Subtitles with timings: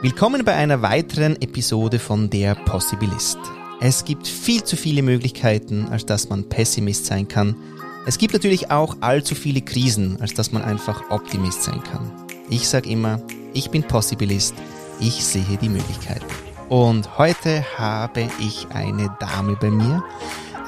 [0.00, 3.36] Willkommen bei einer weiteren Episode von Der Possibilist.
[3.80, 7.56] Es gibt viel zu viele Möglichkeiten, als dass man Pessimist sein kann.
[8.06, 12.12] Es gibt natürlich auch allzu viele Krisen, als dass man einfach Optimist sein kann.
[12.48, 13.20] Ich sage immer,
[13.54, 14.54] ich bin Possibilist,
[15.00, 16.26] ich sehe die Möglichkeiten.
[16.68, 20.04] Und heute habe ich eine Dame bei mir,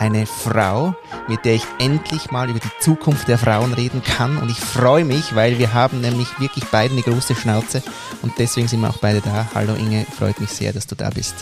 [0.00, 0.94] eine Frau,
[1.28, 4.38] mit der ich endlich mal über die Zukunft der Frauen reden kann.
[4.38, 7.82] Und ich freue mich, weil wir haben nämlich wirklich beide eine große Schnauze
[8.22, 9.46] und deswegen sind wir auch beide da.
[9.54, 11.34] Hallo Inge, freut mich sehr, dass du da bist.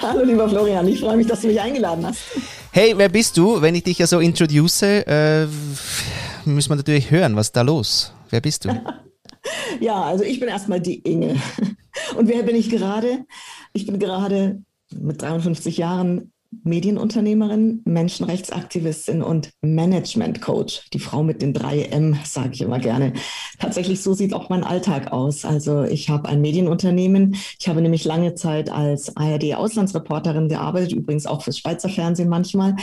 [0.00, 2.20] Hallo lieber Florian, ich freue mich, dass du mich eingeladen hast.
[2.70, 3.60] Hey, wer bist du?
[3.60, 5.48] Wenn ich dich ja so introduce, äh,
[6.44, 8.12] müssen wir natürlich hören, was ist da los?
[8.30, 8.80] Wer bist du?
[9.80, 11.34] ja, also ich bin erstmal die Inge.
[12.16, 13.24] Und wer bin ich gerade?
[13.72, 14.62] Ich bin gerade
[14.94, 20.88] mit 53 Jahren Medienunternehmerin, Menschenrechtsaktivistin und Management Coach.
[20.94, 23.12] Die Frau mit den drei M, sage ich immer gerne.
[23.58, 25.44] Tatsächlich so sieht auch mein Alltag aus.
[25.44, 27.36] Also ich habe ein Medienunternehmen.
[27.58, 32.72] Ich habe nämlich lange Zeit als ARD-Auslandsreporterin gearbeitet, übrigens auch fürs Schweizer Fernsehen manchmal.
[32.72, 32.78] Mhm.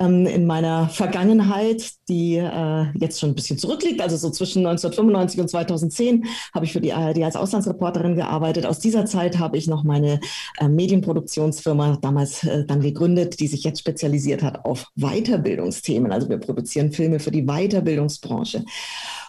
[0.00, 5.40] Ähm, in meiner Vergangenheit, die äh, jetzt schon ein bisschen zurückliegt, also so zwischen 1995
[5.40, 8.66] und 2010, habe ich für die ARD als Auslandsreporterin gearbeitet.
[8.66, 10.18] Aus dieser Zeit habe ich noch meine
[10.58, 16.10] äh, Medienproduktionsfirma damals äh, dann gegründet gegründet, die sich jetzt spezialisiert hat auf Weiterbildungsthemen.
[16.10, 18.64] Also wir produzieren Filme für die Weiterbildungsbranche.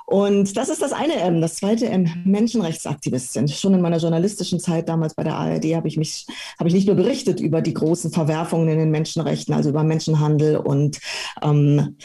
[0.08, 1.42] Und das ist das eine M.
[1.42, 3.48] Das zweite M, Menschenrechtsaktivistin.
[3.48, 6.28] Schon in meiner journalistischen Zeit damals bei der ARD habe ich mich,
[6.60, 10.58] habe ich nicht nur berichtet über die großen Verwerfungen in den Menschenrechten, also über Menschenhandel
[10.58, 11.00] und
[11.42, 11.98] ähm,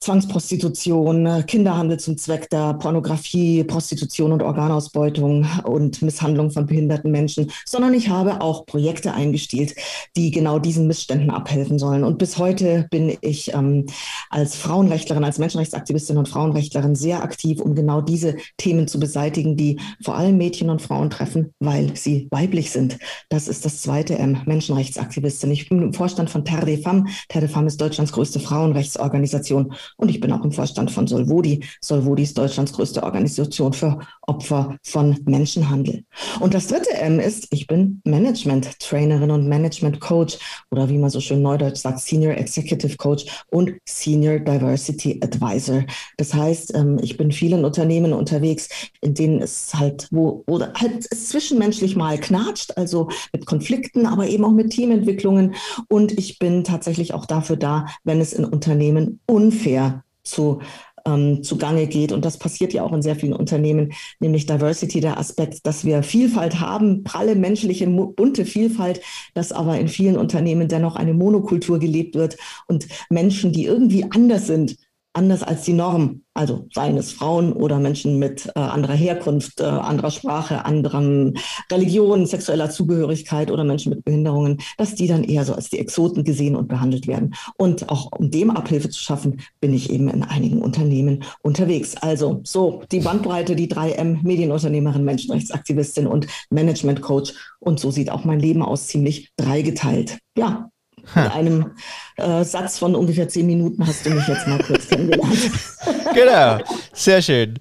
[0.00, 7.94] Zwangsprostitution, Kinderhandel zum Zweck der Pornografie, Prostitution und Organausbeutung und Misshandlung von behinderten Menschen, sondern
[7.94, 9.74] ich habe auch Projekte eingestielt,
[10.16, 12.04] die genau diesen Missständen abhelfen sollen.
[12.04, 13.86] Und bis heute bin ich ähm,
[14.28, 19.56] als Frauenrechtlerin, als Menschenrechtsaktivistin und Frauenrechtlerin sehr aktiv aktiv, um genau diese Themen zu beseitigen,
[19.56, 22.98] die vor allem Mädchen und Frauen treffen, weil sie weiblich sind.
[23.28, 25.52] Das ist das zweite M, Menschenrechtsaktivistin.
[25.52, 27.08] Ich bin im Vorstand von Terre des Femmes.
[27.28, 31.64] Terre des Femmes ist Deutschlands größte Frauenrechtsorganisation und ich bin auch im Vorstand von Solvodi.
[31.80, 36.04] Solvodi ist Deutschlands größte Organisation für Opfer von Menschenhandel.
[36.40, 40.38] Und das dritte M ist, ich bin Management-Trainerin und Management-Coach
[40.72, 45.84] oder wie man so schön neudeutsch sagt, Senior Executive Coach und Senior Diversity Advisor.
[46.16, 48.68] Das heißt, ähm, ich bin in vielen Unternehmen unterwegs,
[49.02, 54.44] in denen es halt, wo, oder halt zwischenmenschlich mal knatscht, also mit Konflikten, aber eben
[54.46, 55.54] auch mit Teamentwicklungen.
[55.88, 60.60] Und ich bin tatsächlich auch dafür da, wenn es in Unternehmen unfair zu
[61.04, 62.12] ähm, zugange geht.
[62.12, 66.02] Und das passiert ja auch in sehr vielen Unternehmen, nämlich Diversity, der Aspekt, dass wir
[66.02, 69.00] Vielfalt haben, pralle menschliche, bunte Vielfalt,
[69.34, 72.36] dass aber in vielen Unternehmen dennoch eine Monokultur gelebt wird
[72.66, 74.76] und Menschen, die irgendwie anders sind,
[75.12, 79.64] anders als die Norm, also seien es Frauen oder Menschen mit äh, anderer Herkunft, äh,
[79.64, 81.34] anderer Sprache, anderem
[81.72, 86.24] Religion, sexueller Zugehörigkeit oder Menschen mit Behinderungen, dass die dann eher so als die Exoten
[86.24, 87.34] gesehen und behandelt werden.
[87.56, 91.96] Und auch um dem Abhilfe zu schaffen, bin ich eben in einigen Unternehmen unterwegs.
[91.96, 97.32] Also so die Bandbreite, die 3M, Medienunternehmerin, Menschenrechtsaktivistin und Management Coach.
[97.58, 100.18] Und so sieht auch mein Leben aus, ziemlich dreigeteilt.
[100.36, 100.70] Ja,
[101.14, 101.70] in einem
[102.16, 105.50] äh, Satz von ungefähr zehn Minuten hast du mich jetzt mal kurz kennengelernt.
[106.14, 106.58] genau,
[106.92, 107.58] sehr schön.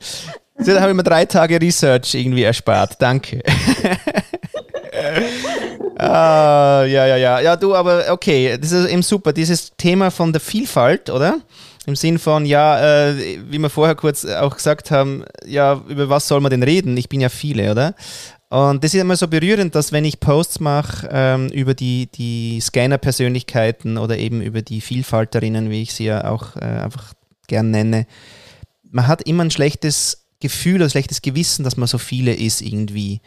[0.60, 2.96] So, da habe ich mir drei Tage Research irgendwie erspart.
[3.00, 3.44] Danke.
[5.98, 7.40] ah, ja, ja, ja.
[7.40, 9.34] Ja, du, aber okay, das ist eben super.
[9.34, 11.40] Dieses Thema von der Vielfalt, oder?
[11.86, 16.28] Im Sinn von, ja, äh, wie wir vorher kurz auch gesagt haben, ja, über was
[16.28, 16.98] soll man denn reden?
[16.98, 17.96] Ich bin ja viele, oder?
[18.50, 22.62] Und das ist immer so berührend, dass wenn ich Posts mache ähm, über die, die
[22.62, 27.14] Scanner-Persönlichkeiten oder eben über die Vielfalterinnen, wie ich sie ja auch äh, einfach
[27.48, 28.08] gern nenne,
[28.90, 33.20] man hat immer ein schlechtes Gefühl, ein schlechtes Gewissen, dass man so viele ist irgendwie,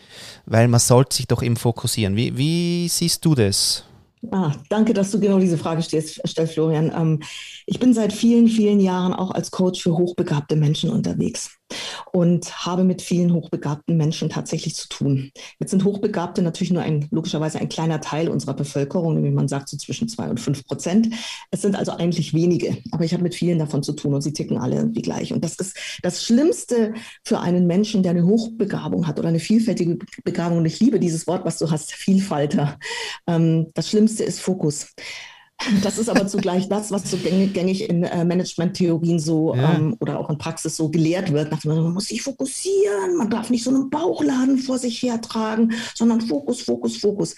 [0.47, 2.17] weil man sollte sich doch eben fokussieren.
[2.17, 3.85] Wie, wie siehst du das?
[4.31, 6.93] Ah, danke, dass du genau diese Frage stellst, stellst Florian.
[6.95, 7.23] Ähm,
[7.67, 11.60] ich bin seit vielen, vielen Jahren auch als Coach für hochbegabte Menschen unterwegs
[12.13, 15.31] und habe mit vielen hochbegabten Menschen tatsächlich zu tun.
[15.59, 19.69] Jetzt sind Hochbegabte natürlich nur ein, logischerweise ein kleiner Teil unserer Bevölkerung, wie man sagt,
[19.69, 21.09] so zwischen zwei und fünf Prozent.
[21.51, 24.33] Es sind also eigentlich wenige, aber ich habe mit vielen davon zu tun und sie
[24.33, 25.33] ticken alle irgendwie gleich.
[25.33, 26.95] Und das ist das Schlimmste
[27.25, 30.59] für einen Menschen, der eine Hochbegabung hat oder eine vielfältige Begabung.
[30.59, 32.79] Und ich liebe dieses Wort, was du hast, Vielfalter.
[33.27, 34.95] Ähm, das Schlimmste ist Fokus.
[35.83, 39.75] Das ist aber zugleich das, was so gängig in äh, Management-Theorien so ja.
[39.75, 41.51] ähm, oder auch in Praxis so gelehrt wird.
[41.51, 46.23] Nach man muss sich fokussieren, man darf nicht so einen Bauchladen vor sich hertragen, sondern
[46.23, 47.37] Fokus, Fokus, Fokus.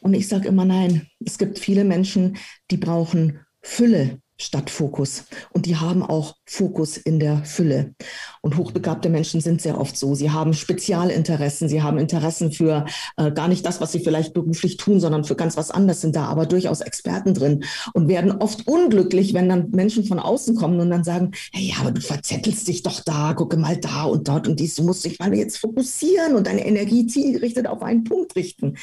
[0.00, 2.38] Und ich sage immer nein, es gibt viele Menschen,
[2.70, 5.24] die brauchen Fülle statt Fokus.
[5.50, 7.94] Und die haben auch Fokus in der Fülle.
[8.40, 10.14] Und hochbegabte Menschen sind sehr oft so.
[10.14, 12.86] Sie haben Spezialinteressen, sie haben Interessen für
[13.16, 16.14] äh, gar nicht das, was sie vielleicht beruflich tun, sondern für ganz was anderes, sind
[16.14, 17.64] da aber durchaus Experten drin
[17.94, 21.76] und werden oft unglücklich, wenn dann Menschen von außen kommen und dann sagen, hey, ja,
[21.80, 25.04] aber du verzettelst dich doch da, gucke mal da und dort und dies, du musst
[25.04, 28.76] dich mal jetzt fokussieren und deine Energie zielgerichtet auf einen Punkt richten.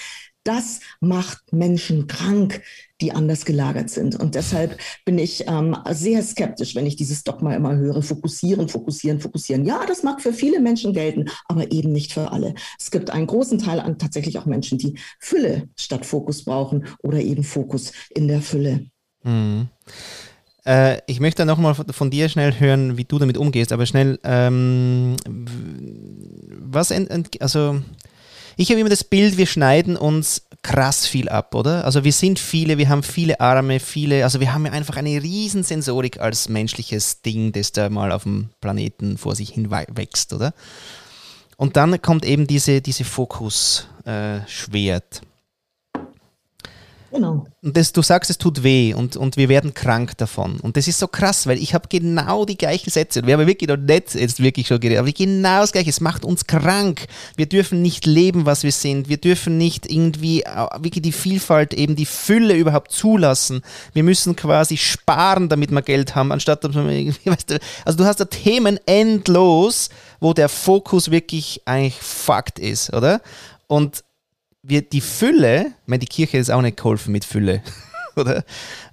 [0.46, 2.62] Das macht Menschen krank,
[3.02, 4.16] die anders gelagert sind.
[4.16, 8.04] Und deshalb bin ich ähm, sehr skeptisch, wenn ich dieses Dogma immer höre.
[8.04, 9.66] Fokussieren, fokussieren, fokussieren.
[9.66, 12.54] Ja, das mag für viele Menschen gelten, aber eben nicht für alle.
[12.80, 17.20] Es gibt einen großen Teil an tatsächlich auch Menschen, die Fülle statt Fokus brauchen oder
[17.20, 18.86] eben Fokus in der Fülle.
[19.24, 19.70] Mhm.
[20.66, 25.16] Äh, ich möchte nochmal von dir schnell hören, wie du damit umgehst, aber schnell, ähm,
[26.60, 26.92] was,
[27.40, 27.82] also
[28.58, 31.86] ich habe immer das Bild, wir schneiden uns krass viel ab, oder?
[31.86, 35.22] Also wir sind viele, wir haben viele Arme, viele, also wir haben ja einfach eine
[35.22, 40.34] riesen Sensorik als menschliches Ding, das da mal auf dem Planeten vor sich hin wächst,
[40.34, 40.56] oder?
[41.58, 45.22] Und dann kommt eben diese, diese Fokus-Schwert.
[45.22, 45.26] Äh,
[47.16, 47.46] Genau.
[47.64, 50.60] Und das, du sagst, es tut weh und, und wir werden krank davon.
[50.60, 53.26] Und das ist so krass, weil ich habe genau die gleichen Sätze.
[53.26, 55.90] Wir haben wirklich noch nicht jetzt wirklich schon geredet, aber genau das Gleiche.
[55.90, 57.06] Es macht uns krank.
[57.38, 59.08] Wir dürfen nicht leben, was wir sind.
[59.08, 63.62] Wir dürfen nicht irgendwie äh, wirklich die Vielfalt, eben die Fülle überhaupt zulassen.
[63.94, 67.98] Wir müssen quasi sparen, damit wir Geld haben, anstatt dass wir irgendwie, weißt du, also
[67.98, 69.88] du hast da Themen endlos,
[70.20, 73.22] wo der Fokus wirklich eigentlich Fakt ist, oder?
[73.68, 74.04] Und
[74.68, 77.62] wir die Fülle, ich meine, die Kirche ist auch nicht geholfen mit Fülle,
[78.16, 78.44] oder?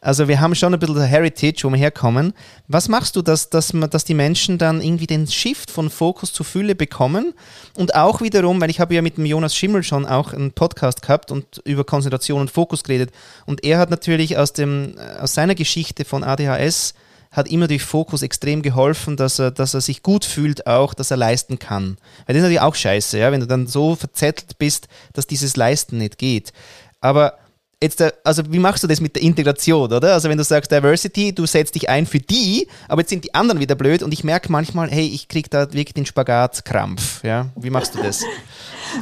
[0.00, 2.34] Also wir haben schon ein bisschen Heritage, wo wir herkommen.
[2.69, 6.44] Was machst du, dass, dass, dass die Menschen dann irgendwie den Shift von Fokus zu
[6.44, 7.32] Fülle bekommen?
[7.76, 11.02] Und auch wiederum, weil ich habe ja mit dem Jonas Schimmel schon auch einen Podcast
[11.02, 13.10] gehabt und über Konzentration und Fokus geredet.
[13.46, 16.94] Und er hat natürlich aus, dem, aus seiner Geschichte von ADHS
[17.32, 21.11] hat immer durch Fokus extrem geholfen, dass er, dass er sich gut fühlt, auch, dass
[21.11, 21.96] er leisten kann.
[22.26, 25.56] Weil das ist natürlich auch scheiße, ja, wenn du dann so verzettelt bist, dass dieses
[25.56, 26.52] Leisten nicht geht.
[27.00, 27.38] Aber
[27.82, 30.12] jetzt, äh, also wie machst du das mit der Integration, oder?
[30.14, 33.34] Also wenn du sagst Diversity, du setzt dich ein für die, aber jetzt sind die
[33.34, 37.49] anderen wieder blöd und ich merke manchmal, hey, ich kriege da wirklich den Spagatkrampf, ja?
[37.56, 38.23] Wie machst du das?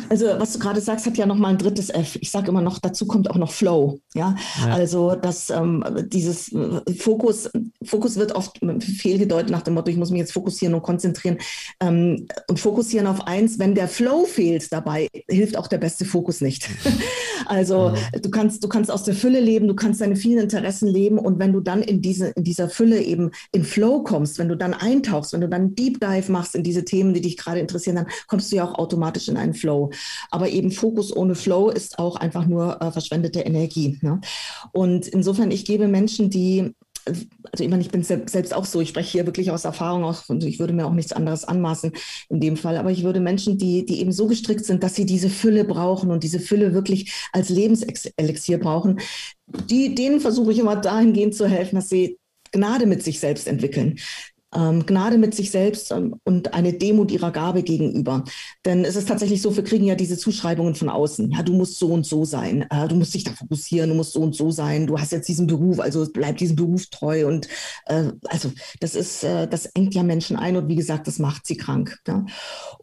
[0.09, 2.17] Also was du gerade sagst, hat ja noch mal ein drittes F.
[2.21, 4.01] Ich sage immer noch, dazu kommt auch noch Flow.
[4.15, 4.73] Ja, ja.
[4.73, 7.51] also dass ähm, dieses äh, Fokus,
[7.85, 11.39] Fokus wird oft fehlgedeutet nach dem Motto, ich muss mich jetzt fokussieren und konzentrieren
[11.81, 13.59] ähm, und fokussieren auf eins.
[13.59, 16.69] Wenn der Flow fehlt dabei, hilft auch der beste Fokus nicht.
[17.47, 18.23] also mhm.
[18.23, 21.39] du kannst, du kannst aus der Fülle leben, du kannst deine vielen Interessen leben und
[21.39, 24.75] wenn du dann in diese, in dieser Fülle eben in Flow kommst, wenn du dann
[24.75, 28.07] eintauchst, wenn du dann Deep Dive machst in diese Themen, die dich gerade interessieren, dann
[28.27, 29.80] kommst du ja auch automatisch in einen Flow.
[30.31, 33.99] Aber eben Fokus ohne Flow ist auch einfach nur äh, verschwendete Energie.
[34.03, 34.21] Ne?
[34.73, 36.75] Und insofern, ich gebe Menschen, die
[37.06, 40.29] also ich meine, ich bin selbst auch so, ich spreche hier wirklich aus Erfahrung aus
[40.29, 41.93] und ich würde mir auch nichts anderes anmaßen
[42.29, 45.06] in dem Fall, aber ich würde Menschen, die, die eben so gestrickt sind, dass sie
[45.06, 49.00] diese Fülle brauchen und diese Fülle wirklich als Lebenselixier brauchen,
[49.47, 52.19] die, denen versuche ich immer dahingehend zu helfen, dass sie
[52.53, 53.99] Gnade mit sich selbst entwickeln
[54.55, 58.25] ähm, Gnade mit sich selbst ähm, und eine Demut ihrer Gabe gegenüber.
[58.64, 61.31] Denn es ist tatsächlich so, wir kriegen ja diese Zuschreibungen von außen.
[61.31, 64.12] Ja, du musst so und so sein, äh, du musst dich da fokussieren, du musst
[64.12, 67.26] so und so sein, du hast jetzt diesen Beruf, also bleib diesem Beruf treu.
[67.26, 67.49] Und
[67.87, 68.50] äh, also
[68.81, 71.99] das ist, äh, das engt ja Menschen ein und wie gesagt, das macht sie krank.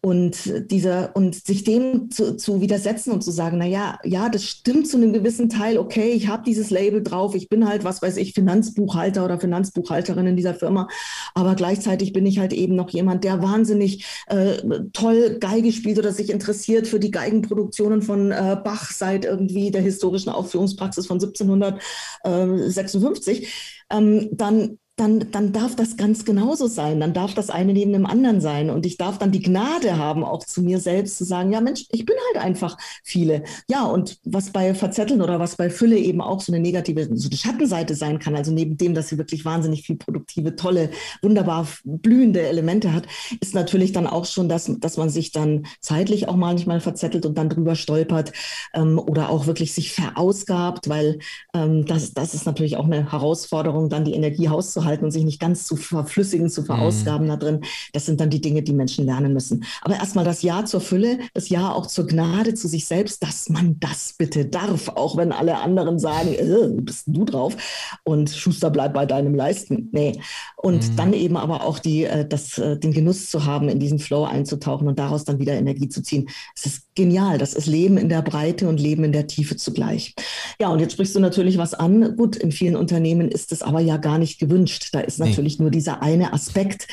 [0.02, 4.46] Und dieser, und sich dem zu, zu widersetzen und zu sagen, na ja, ja, das
[4.46, 8.02] stimmt zu einem gewissen Teil, okay, ich habe dieses Label drauf, ich bin halt, was
[8.02, 10.88] weiß ich, Finanzbuchhalter oder Finanzbuchhalterin in dieser Firma,
[11.34, 14.58] aber gleichzeitig bin ich halt eben noch jemand, der wahnsinnig äh,
[14.94, 19.82] toll Geige spielt oder sich interessiert für die Geigenproduktionen von äh, Bach seit irgendwie der
[19.82, 23.54] historischen Aufführungspraxis von 1756,
[23.92, 27.00] ähm, dann dann, dann darf das ganz genauso sein.
[27.00, 28.72] Dann darf das eine neben dem anderen sein.
[28.72, 31.86] Und ich darf dann die Gnade haben, auch zu mir selbst zu sagen, ja Mensch,
[31.92, 33.44] ich bin halt einfach viele.
[33.70, 37.30] Ja, und was bei Verzetteln oder was bei Fülle eben auch so eine negative, so
[37.30, 40.90] eine Schattenseite sein kann, also neben dem, dass sie wirklich wahnsinnig viel produktive, tolle,
[41.22, 43.06] wunderbar blühende Elemente hat,
[43.40, 47.38] ist natürlich dann auch schon, dass, dass man sich dann zeitlich auch manchmal verzettelt und
[47.38, 48.34] dann drüber stolpert
[48.74, 51.20] ähm, oder auch wirklich sich verausgabt, weil
[51.54, 55.24] ähm, das, das ist natürlich auch eine Herausforderung, dann die Energie auszuhalten halten und sich
[55.24, 57.30] nicht ganz zu verflüssigen, zu verausgaben mhm.
[57.30, 57.62] da drin.
[57.94, 59.64] Das sind dann die Dinge, die Menschen lernen müssen.
[59.84, 63.50] Aber erstmal das Ja zur Fülle, das Ja auch zur Gnade zu sich selbst, dass
[63.50, 67.56] man das bitte darf, auch wenn alle anderen sagen, äh, bist du drauf
[68.04, 69.90] und Schuster bleibt bei deinem Leisten.
[69.92, 70.20] Nee.
[70.56, 70.96] Und mhm.
[70.96, 74.24] dann eben aber auch die, äh, das, äh, den Genuss zu haben, in diesen Flow
[74.24, 76.30] einzutauchen und daraus dann wieder Energie zu ziehen.
[76.56, 77.38] Es ist genial.
[77.38, 80.16] Das ist Leben in der Breite und Leben in der Tiefe zugleich.
[80.60, 82.16] Ja, und jetzt sprichst du natürlich was an.
[82.16, 84.90] Gut, in vielen Unternehmen ist es aber ja gar nicht gewünscht gewünscht.
[84.94, 85.64] Da ist natürlich nee.
[85.64, 86.88] nur dieser eine Aspekt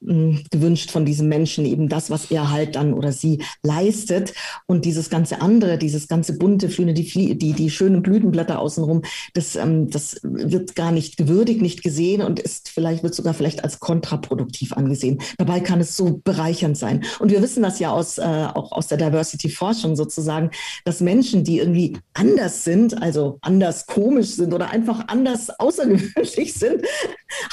[0.00, 4.32] gewünscht von diesem Menschen, eben das, was er halt dann oder sie leistet.
[4.66, 9.02] Und dieses ganze andere, dieses ganze bunte, Flüne, die, die, die schönen Blütenblätter außenrum,
[9.34, 13.64] das, ähm, das wird gar nicht gewürdigt, nicht gesehen und ist vielleicht, wird sogar vielleicht
[13.64, 15.18] als kontraproduktiv angesehen.
[15.36, 17.04] Dabei kann es so bereichernd sein.
[17.18, 20.50] Und wir wissen das ja aus, äh, auch aus der Diversity-Forschung sozusagen,
[20.84, 26.82] dass Menschen, die irgendwie anders sind, also anders komisch sind oder einfach anders außergewöhnlich sind,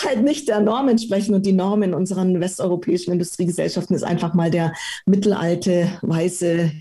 [0.05, 4.51] halt nicht der Norm entsprechen und die Norm in unseren westeuropäischen Industriegesellschaften ist einfach mal
[4.51, 4.73] der
[5.05, 6.71] mittelalte, weiße,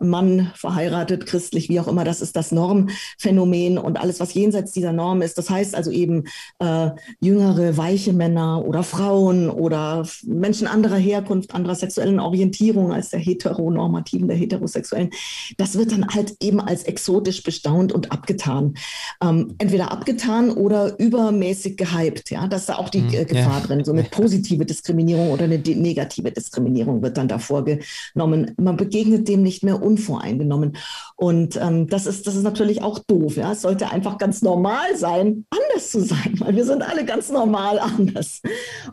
[0.00, 4.92] Mann, verheiratet, christlich, wie auch immer, das ist das Normphänomen und alles, was jenseits dieser
[4.92, 5.38] Norm ist.
[5.38, 6.24] Das heißt also eben
[6.58, 13.20] äh, jüngere, weiche Männer oder Frauen oder Menschen anderer Herkunft, anderer sexuellen Orientierung als der
[13.20, 15.10] heteronormativen, der heterosexuellen.
[15.56, 18.74] Das wird dann halt eben als exotisch bestaunt und abgetan.
[19.22, 22.30] Ähm, entweder abgetan oder übermäßig gehypt.
[22.30, 23.66] Ja, das ist da auch die äh, Gefahr ja.
[23.66, 23.84] drin.
[23.84, 28.54] So eine positive Diskriminierung oder eine negative Diskriminierung wird dann da vorgenommen.
[28.56, 30.76] Man begegnet dem nicht nicht mehr unvoreingenommen.
[31.16, 33.36] Und ähm, das, ist, das ist natürlich auch doof.
[33.36, 33.52] Ja?
[33.52, 37.78] Es sollte einfach ganz normal sein, anders zu sein, weil wir sind alle ganz normal
[37.78, 38.42] anders.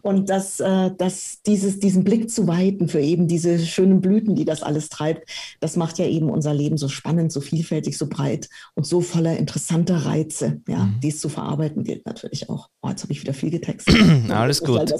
[0.01, 4.45] Und das, äh, das, dieses, diesen Blick zu weiten für eben diese schönen Blüten, die
[4.45, 5.27] das alles treibt,
[5.59, 9.37] das macht ja eben unser Leben so spannend, so vielfältig, so breit und so voller
[9.37, 10.99] interessanter Reize, ja, mhm.
[11.01, 12.69] die es zu verarbeiten gilt natürlich auch.
[12.89, 13.95] Oh, jetzt habe ich wieder viel getextet.
[14.29, 14.91] Alles gut.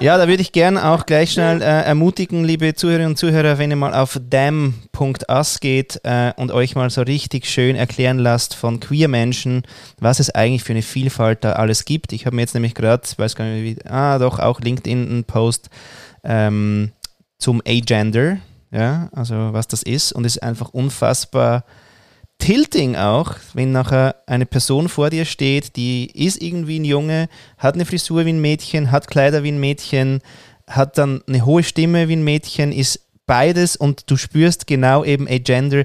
[0.00, 3.70] ja, da würde ich gerne auch gleich schnell äh, ermutigen, liebe Zuhörerinnen und Zuhörer, wenn
[3.70, 8.80] ihr mal auf dam.us geht äh, und euch mal so richtig schön erklären lasst von
[8.80, 9.64] queer Menschen,
[10.00, 12.14] was es eigentlich für eine Vielfalt da alles gibt.
[12.14, 15.24] Ich habe mir jetzt nämlich gerade, weiß gar nicht wie, ah doch, auch LinkedIn einen
[15.24, 15.68] Post
[16.22, 16.92] ähm,
[17.36, 18.38] zum Agender,
[18.70, 21.64] ja, also was das ist und es ist einfach unfassbar
[22.44, 27.74] tilting auch, wenn nachher eine Person vor dir steht, die ist irgendwie ein Junge, hat
[27.74, 30.20] eine Frisur wie ein Mädchen, hat Kleider wie ein Mädchen,
[30.66, 35.26] hat dann eine hohe Stimme wie ein Mädchen, ist beides und du spürst genau eben
[35.26, 35.84] a Gender.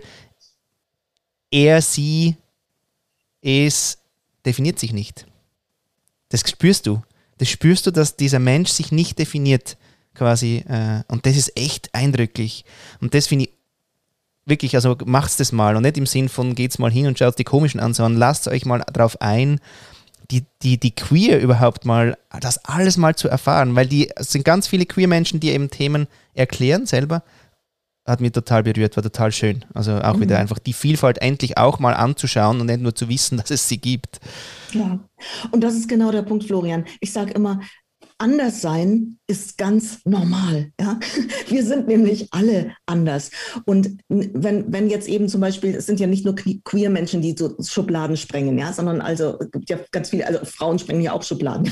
[1.50, 2.36] Er, sie,
[3.42, 4.00] es
[4.46, 5.28] definiert sich nicht.
[6.28, 7.02] Das spürst du.
[7.38, 9.78] Das spürst du, dass dieser Mensch sich nicht definiert,
[10.14, 10.66] quasi.
[10.68, 12.66] Äh, und das ist echt eindrücklich.
[13.00, 13.59] Und das finde ich
[14.50, 17.40] wirklich, also macht's das mal und nicht im Sinn von geht's mal hin und schaut
[17.40, 19.60] die komischen an, sondern lasst euch mal darauf ein,
[20.32, 24.46] die, die, die Queer überhaupt mal, das alles mal zu erfahren, weil die es sind
[24.46, 27.24] ganz viele queer Menschen, die eben Themen erklären selber.
[28.06, 29.66] Hat mich total berührt, war total schön.
[29.74, 30.22] Also auch mhm.
[30.22, 33.68] wieder einfach die Vielfalt endlich auch mal anzuschauen und nicht nur zu wissen, dass es
[33.68, 34.20] sie gibt.
[34.72, 35.00] Ja,
[35.52, 36.86] und das ist genau der Punkt, Florian.
[37.02, 37.62] Ich sage immer,
[38.18, 40.72] anders sein ist ganz normal.
[40.82, 41.00] Ja?
[41.48, 43.30] Wir sind nämlich alle anders.
[43.66, 47.36] Und wenn, wenn jetzt eben zum Beispiel, es sind ja nicht nur queer Menschen, die
[47.38, 51.14] so Schubladen sprengen, ja, sondern also es gibt ja ganz viele, also Frauen sprengen ja
[51.14, 51.72] auch Schubladen.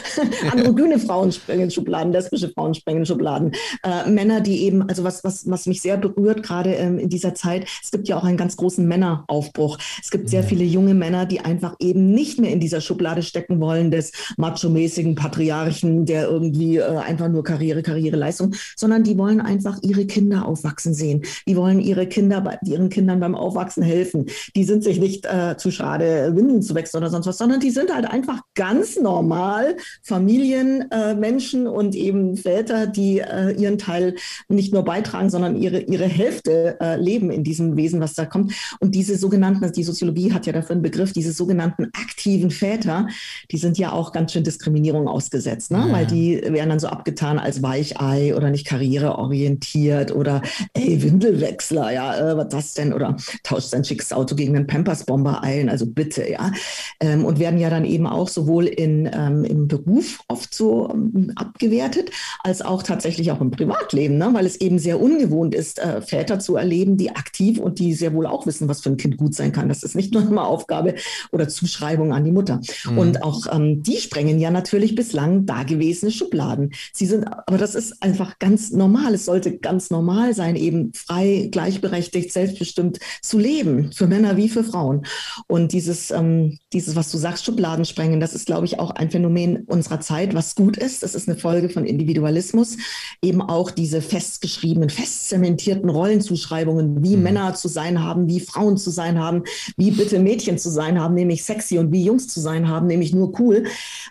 [0.52, 3.52] Androgyne Frauen sprengen Schubladen, lesbische Frauen sprengen Schubladen.
[3.82, 7.34] Äh, Männer, die eben, also was, was, was mich sehr berührt, gerade ähm, in dieser
[7.34, 9.78] Zeit, es gibt ja auch einen ganz großen Männeraufbruch.
[10.02, 13.60] Es gibt sehr viele junge Männer, die einfach eben nicht mehr in dieser Schublade stecken
[13.60, 19.40] wollen des macho-mäßigen Patriarchen, der irgendwie äh, einfach nur Karriere, Karriere, Leistung, sondern die wollen
[19.40, 21.22] einfach ihre Kinder aufwachsen sehen.
[21.46, 24.26] Die wollen ihre Kinder, ihren Kindern beim Aufwachsen helfen.
[24.56, 27.70] Die sind sich nicht äh, zu schade, Windeln zu wechseln oder sonst was, sondern die
[27.70, 34.14] sind halt einfach ganz normal Familienmenschen äh, und eben Väter, die äh, ihren Teil
[34.48, 38.52] nicht nur beitragen, sondern ihre, ihre Hälfte äh, leben in diesem Wesen, was da kommt.
[38.80, 43.08] Und diese sogenannten, also die Soziologie hat ja dafür einen Begriff, diese sogenannten aktiven Väter,
[43.50, 45.78] die sind ja auch ganz schön Diskriminierung ausgesetzt, ne?
[45.86, 45.92] Ja.
[45.92, 50.42] weil die werden dann so abgetan als Weichei oder nicht karriereorientiert oder
[50.74, 52.92] ey, Windelwechsler, ja, äh, was das denn?
[52.92, 56.52] Oder tauscht sein schickes Auto gegen einen Pampers-Bomber ein, also bitte, ja.
[57.00, 61.32] Ähm, und werden ja dann eben auch sowohl in, ähm, im Beruf oft so ähm,
[61.36, 62.10] abgewertet,
[62.42, 64.30] als auch tatsächlich auch im Privatleben, ne?
[64.32, 68.14] weil es eben sehr ungewohnt ist, äh, Väter zu erleben, die aktiv und die sehr
[68.14, 69.68] wohl auch wissen, was für ein Kind gut sein kann.
[69.68, 70.94] Das ist nicht nur immer Aufgabe
[71.32, 72.60] oder Zuschreibung an die Mutter.
[72.84, 72.98] Mhm.
[72.98, 76.72] Und auch ähm, die sprengen ja natürlich bislang dagewesene Schubladen.
[76.92, 79.14] Sie sind, aber das ist einfach ganz normal.
[79.14, 84.64] Es sollte ganz normal sein, eben frei, gleichberechtigt, selbstbestimmt zu leben, für Männer wie für
[84.64, 85.04] Frauen.
[85.46, 89.10] Und dieses, ähm, dieses, was du sagst, Schubladen sprengen, das ist, glaube ich, auch ein
[89.10, 91.02] Phänomen unserer Zeit, was gut ist.
[91.02, 92.76] Das ist eine Folge von Individualismus.
[93.22, 97.22] Eben auch diese festgeschriebenen, festzementierten Rollenzuschreibungen, wie mhm.
[97.22, 99.44] Männer zu sein haben, wie Frauen zu sein haben,
[99.76, 103.14] wie bitte Mädchen zu sein haben, nämlich sexy und wie Jungs zu sein haben, nämlich
[103.14, 103.64] nur cool.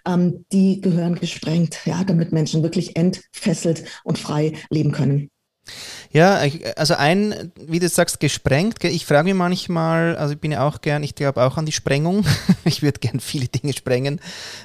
[0.05, 5.29] Ähm, die gehören gesprengt, ja, damit Menschen wirklich entfesselt und frei leben können.
[6.11, 6.41] Ja,
[6.77, 8.83] also ein, wie du sagst, gesprengt.
[8.83, 11.71] Ich frage mich manchmal, also ich bin ja auch gern, ich glaube auch an die
[11.73, 12.25] Sprengung.
[12.63, 14.21] ich würde gern viele Dinge sprengen.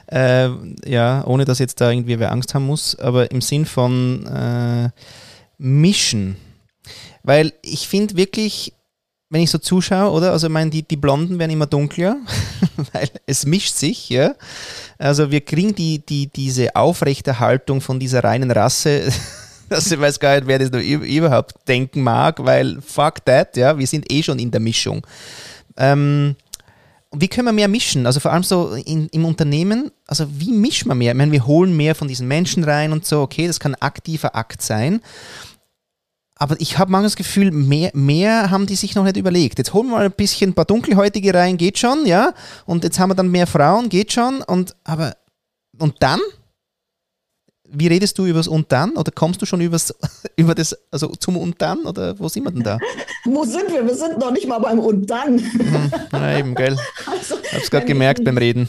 [0.06, 0.50] Äh,
[0.86, 4.90] ja, ohne dass jetzt da irgendwie wer Angst haben muss, aber im Sinn von äh,
[5.58, 6.36] mischen.
[7.22, 8.74] Weil ich finde wirklich,
[9.32, 10.32] wenn ich so zuschaue, oder?
[10.32, 12.18] Also ich meine, die, die Blonden werden immer dunkler,
[12.92, 14.34] weil es mischt sich, ja.
[14.98, 19.10] Also wir kriegen die, die, diese Aufrechterhaltung von dieser reinen Rasse,
[19.70, 23.86] dass ich weiß gar nicht, wer das überhaupt denken mag, weil fuck that, ja, wir
[23.86, 25.06] sind eh schon in der Mischung.
[25.78, 26.36] Ähm,
[27.10, 28.04] wie können wir mehr mischen?
[28.04, 31.12] Also vor allem so in, im Unternehmen, also wie mischen wir mehr?
[31.12, 33.80] Ich meine, wir holen mehr von diesen Menschen rein und so, okay, das kann ein
[33.80, 35.00] aktiver Akt sein.
[36.42, 39.58] Aber ich habe manchmal das Gefühl, mehr, mehr haben die sich noch nicht überlegt.
[39.58, 42.34] Jetzt holen wir mal ein bisschen ein paar Dunkelhäutige rein, geht schon, ja.
[42.66, 44.42] Und jetzt haben wir dann mehr Frauen, geht schon.
[44.42, 45.14] Und aber
[45.78, 46.18] und dann?
[47.68, 48.96] Wie redest du über das und dann?
[48.96, 49.94] Oder kommst du schon übers,
[50.36, 51.84] über das, also zum und dann?
[51.84, 52.76] Oder wo sind wir denn da?
[53.24, 53.86] wo sind wir?
[53.86, 55.38] Wir sind noch nicht mal beim und dann.
[55.38, 56.76] Hm, na eben, gell.
[57.06, 58.66] Also, ich habe es gerade gemerkt beim Reden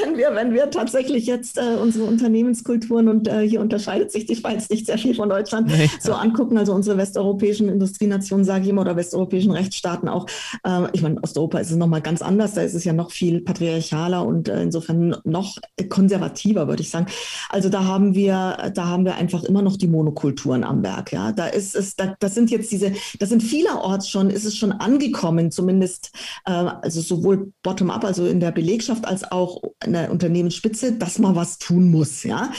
[0.00, 4.36] wenn wir, wenn wir tatsächlich jetzt äh, unsere Unternehmenskulturen und äh, hier unterscheidet sich die
[4.36, 5.90] Schweiz nicht sehr viel von Deutschland nee.
[6.00, 10.26] so angucken, also unsere westeuropäischen Industrienationen, sage ich immer, oder westeuropäischen Rechtsstaaten auch.
[10.64, 13.40] Äh, ich meine, Osteuropa ist es nochmal ganz anders, da ist es ja noch viel
[13.40, 15.58] patriarchaler und äh, insofern noch
[15.88, 17.06] konservativer, würde ich sagen.
[17.48, 21.12] Also da haben wir, da haben wir einfach immer noch die Monokulturen am Werk.
[21.12, 24.56] Ja, da ist es, da, das sind jetzt diese, das sind vielerorts schon, ist es
[24.56, 26.12] schon angekommen, zumindest
[26.46, 31.34] äh, also sowohl bottom-up, also in der Belegschaft, als auch in der Unternehmensspitze, dass man
[31.34, 32.22] was tun muss.
[32.22, 32.50] Ja,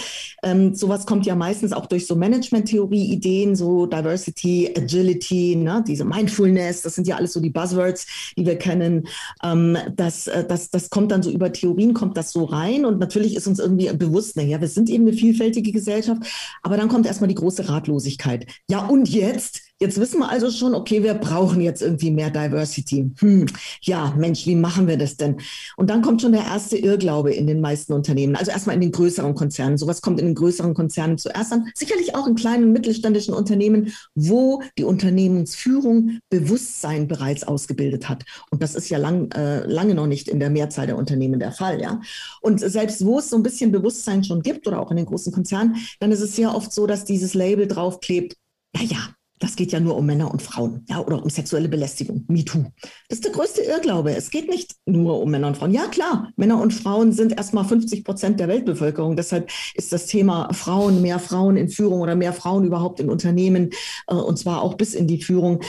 [0.44, 5.84] ähm, sowas kommt ja meistens auch durch so Management-Theorie-Ideen, so Diversity, Agility, ne?
[5.88, 6.82] diese Mindfulness.
[6.82, 8.06] Das sind ja alles so die Buzzwords,
[8.38, 9.08] die wir kennen.
[9.44, 13.00] Ähm, das, äh, das, das kommt dann so über Theorien, kommt das so rein und
[13.00, 16.22] natürlich ist uns irgendwie bewusst, naja, wir sind eben eine vielfältige Gesellschaft,
[16.62, 18.48] aber dann kommt erstmal die große Ratlosigkeit.
[18.70, 19.63] Ja, und jetzt?
[19.80, 23.12] Jetzt wissen wir also schon, okay, wir brauchen jetzt irgendwie mehr Diversity.
[23.20, 23.48] Hm,
[23.82, 25.38] ja, Mensch, wie machen wir das denn?
[25.76, 28.36] Und dann kommt schon der erste Irrglaube in den meisten Unternehmen.
[28.36, 29.78] Also erstmal in den größeren Konzernen.
[29.78, 31.70] Sowas kommt in den größeren Konzernen zuerst an.
[31.76, 38.24] Sicherlich auch in kleinen mittelständischen Unternehmen, wo die Unternehmensführung Bewusstsein bereits ausgebildet hat.
[38.52, 41.52] Und das ist ja lang, äh, lange noch nicht in der Mehrzahl der Unternehmen der
[41.52, 41.82] Fall.
[41.82, 42.00] Ja?
[42.42, 45.34] Und selbst wo es so ein bisschen Bewusstsein schon gibt oder auch in den großen
[45.34, 48.38] Konzernen, dann ist es sehr oft so, dass dieses Label draufklebt,
[48.76, 52.64] naja, das geht ja nur um Männer und Frauen, ja, oder um sexuelle Belästigung, MeToo.
[53.10, 54.16] Das ist der größte Irrglaube.
[54.16, 55.74] Es geht nicht nur um Männer und Frauen.
[55.74, 59.18] Ja, klar, Männer und Frauen sind erstmal 50 Prozent der Weltbevölkerung.
[59.18, 63.72] Deshalb ist das Thema Frauen, mehr Frauen in Führung oder mehr Frauen überhaupt in Unternehmen,
[64.08, 65.60] äh, und zwar auch bis in die Führung,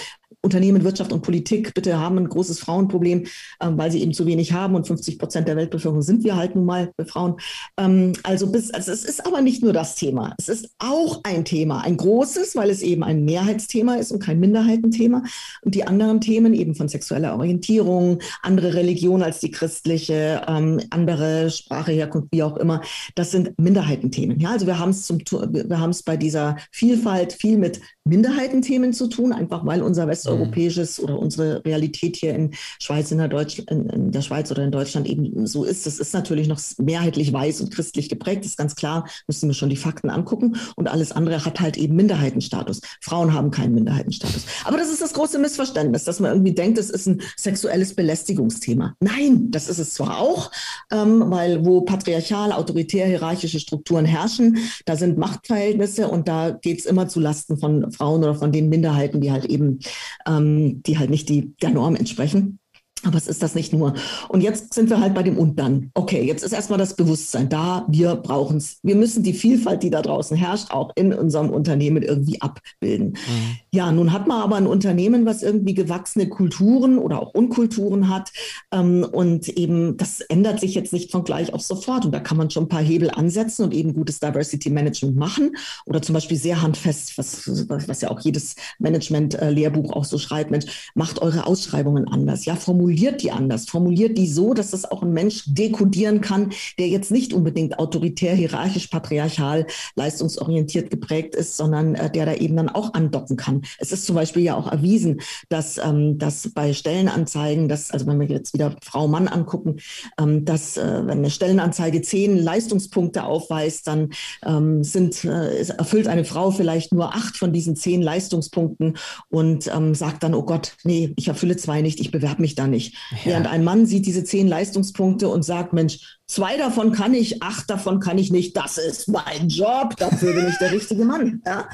[0.44, 3.24] Unternehmen, Wirtschaft und Politik bitte haben ein großes Frauenproblem,
[3.60, 6.54] ähm, weil sie eben zu wenig haben und 50 Prozent der Weltbevölkerung sind wir halt
[6.54, 7.36] nun mal Frauen.
[7.78, 10.34] Ähm, also, bis, also es ist aber nicht nur das Thema.
[10.38, 14.38] Es ist auch ein Thema, ein großes, weil es eben ein Mehrheitsthema ist und kein
[14.38, 15.22] Minderheitenthema.
[15.62, 21.50] Und die anderen Themen eben von sexueller Orientierung, andere Religion als die christliche, ähm, andere
[21.50, 22.82] Sprache, Herkunft, wie auch immer,
[23.14, 24.38] das sind Minderheitenthemen.
[24.40, 28.92] Ja, also wir haben es zum, wir haben es bei dieser Vielfalt viel mit Minderheitenthemen
[28.92, 31.04] zu tun, einfach weil unser westeuropäisches mhm.
[31.04, 34.70] oder unsere Realität hier in Schweiz, in der, Deutsch, in, in, der Schweiz oder in
[34.70, 35.86] Deutschland eben so ist.
[35.86, 39.70] Das ist natürlich noch mehrheitlich weiß und christlich geprägt, ist ganz klar, müssen wir schon
[39.70, 40.56] die Fakten angucken.
[40.76, 42.80] Und alles andere hat halt eben Minderheitenstatus.
[43.00, 44.46] Frauen haben keinen Minderheitenstatus.
[44.64, 48.94] Aber das ist das große Missverständnis, dass man irgendwie denkt, es ist ein sexuelles Belästigungsthema.
[49.00, 50.50] Nein, das ist es zwar auch,
[50.92, 56.86] ähm, weil wo patriarchal, autoritär, hierarchische Strukturen herrschen, da sind Machtverhältnisse und da geht es
[56.86, 59.78] immer zu Lasten von Frauen oder von den Minderheiten, die halt eben,
[60.26, 62.58] ähm, die halt nicht die, der Norm entsprechen.
[63.04, 63.94] Aber es ist das nicht nur.
[64.28, 65.90] Und jetzt sind wir halt bei dem und dann.
[65.94, 67.84] Okay, jetzt ist erstmal das Bewusstsein da.
[67.88, 68.78] Wir brauchen es.
[68.82, 73.10] Wir müssen die Vielfalt, die da draußen herrscht, auch in unserem Unternehmen irgendwie abbilden.
[73.10, 73.58] Mhm.
[73.72, 78.32] Ja, nun hat man aber ein Unternehmen, was irgendwie gewachsene Kulturen oder auch Unkulturen hat.
[78.72, 82.06] Ähm, und eben, das ändert sich jetzt nicht von gleich auf sofort.
[82.06, 85.56] Und da kann man schon ein paar Hebel ansetzen und eben gutes Diversity Management machen.
[85.84, 90.90] Oder zum Beispiel sehr handfest, was, was ja auch jedes Management-Lehrbuch auch so schreibt, Mensch,
[90.94, 92.44] macht eure Ausschreibungen anders.
[92.44, 96.52] Ja, formuliert formuliert die anders, formuliert die so, dass das auch ein Mensch dekodieren kann,
[96.78, 102.54] der jetzt nicht unbedingt autoritär, hierarchisch, patriarchal, leistungsorientiert geprägt ist, sondern äh, der da eben
[102.54, 103.62] dann auch andocken kann.
[103.80, 108.20] Es ist zum Beispiel ja auch erwiesen, dass, ähm, dass bei Stellenanzeigen, dass, also wenn
[108.20, 109.76] wir jetzt wieder Frau Mann angucken,
[110.20, 114.10] ähm, dass äh, wenn eine Stellenanzeige zehn Leistungspunkte aufweist, dann
[114.46, 118.98] ähm, sind, äh, erfüllt eine Frau vielleicht nur acht von diesen zehn Leistungspunkten
[119.30, 122.68] und ähm, sagt dann, oh Gott, nee, ich erfülle zwei nicht, ich bewerbe mich da
[122.68, 122.96] nicht nicht.
[123.10, 123.32] Ja.
[123.32, 127.68] Während ein Mann sieht diese zehn Leistungspunkte und sagt, Mensch, zwei davon kann ich, acht
[127.68, 128.56] davon kann ich nicht.
[128.56, 131.42] Das ist mein Job, dafür bin ich der richtige Mann.
[131.44, 131.68] Ja?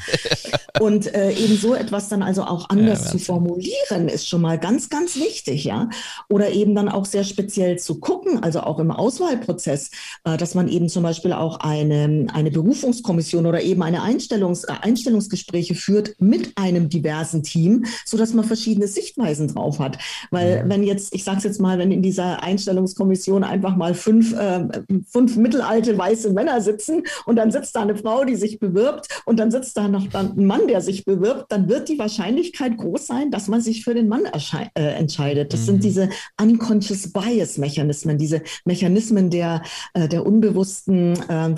[0.80, 4.58] Und äh, eben so etwas dann also auch anders ja, zu formulieren, ist schon mal
[4.58, 5.88] ganz, ganz wichtig, ja.
[6.28, 9.90] Oder eben dann auch sehr speziell zu gucken, also auch im Auswahlprozess,
[10.24, 14.72] äh, dass man eben zum Beispiel auch eine, eine Berufungskommission oder eben eine Einstellungs, äh,
[14.80, 19.98] Einstellungsgespräche führt mit einem diversen Team, sodass man verschiedene Sichtweisen drauf hat.
[20.30, 24.34] Weil wenn jetzt, ich sage es jetzt mal, wenn in dieser Einstellungskommission einfach mal fünf
[24.40, 24.64] äh,
[25.06, 29.38] fünf mittelalte weiße Männer sitzen und dann sitzt da eine Frau, die sich bewirbt und
[29.38, 33.30] dann sitzt da noch ein Mann, der sich bewirbt, dann wird die Wahrscheinlichkeit groß sein,
[33.30, 35.52] dass man sich für den Mann äh, entscheidet.
[35.52, 35.64] Das mhm.
[35.66, 36.08] sind diese
[36.40, 39.62] unconscious bias Mechanismen, diese Mechanismen der,
[39.94, 41.54] äh, der unbewussten, äh,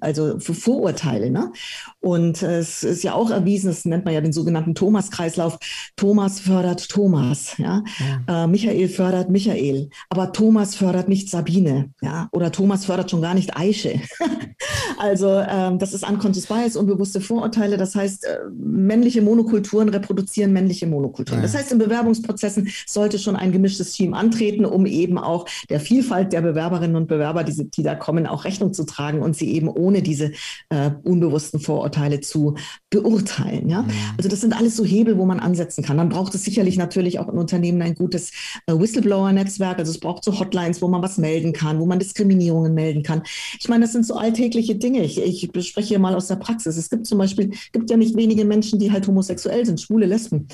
[0.00, 1.30] also Vorurteile.
[1.30, 1.52] Ne?
[2.00, 5.58] Und äh, es ist ja auch erwiesen, das nennt man ja den sogenannten Thomas-Kreislauf.
[5.96, 7.82] Thomas fördert Thomas, ja.
[8.26, 8.44] ja.
[8.44, 13.34] Äh, Michael fördert Michael, aber Thomas fördert nicht Sabine, ja oder Thomas fördert schon gar
[13.34, 14.00] nicht Eiche.
[14.98, 17.76] also ähm, das ist unconscious bias, unbewusste Vorurteile.
[17.76, 21.40] Das heißt, äh, männliche Monokulturen reproduzieren männliche Monokulturen.
[21.40, 21.42] Ja.
[21.42, 26.32] Das heißt, in Bewerbungsprozessen sollte schon ein gemischtes Team antreten, um eben auch der Vielfalt
[26.32, 29.68] der Bewerberinnen und Bewerber, die, die da kommen, auch Rechnung zu tragen und sie eben
[29.68, 30.32] ohne diese
[30.70, 32.54] äh, unbewussten Vorurteile zu
[32.90, 33.68] beurteilen.
[33.68, 33.82] Ja?
[33.82, 33.90] Mhm.
[34.16, 35.98] Also das sind alles so Hebel, wo man ansetzen kann.
[35.98, 38.32] Dann braucht es sicherlich natürlich auch in Unternehmen ein gutes
[38.66, 39.78] äh, Whistleblower-Netzwerk.
[39.78, 43.22] Also es braucht so Hotlines, wo man was melden kann, wo man Diskriminierungen melden kann.
[43.58, 45.02] Ich meine, das sind so alltägliche Dinge.
[45.04, 46.76] Ich, ich bespreche hier mal aus der Praxis.
[46.76, 50.48] Es gibt zum Beispiel, gibt ja nicht wenige Menschen, die halt homosexuell sind, schwule Lesben.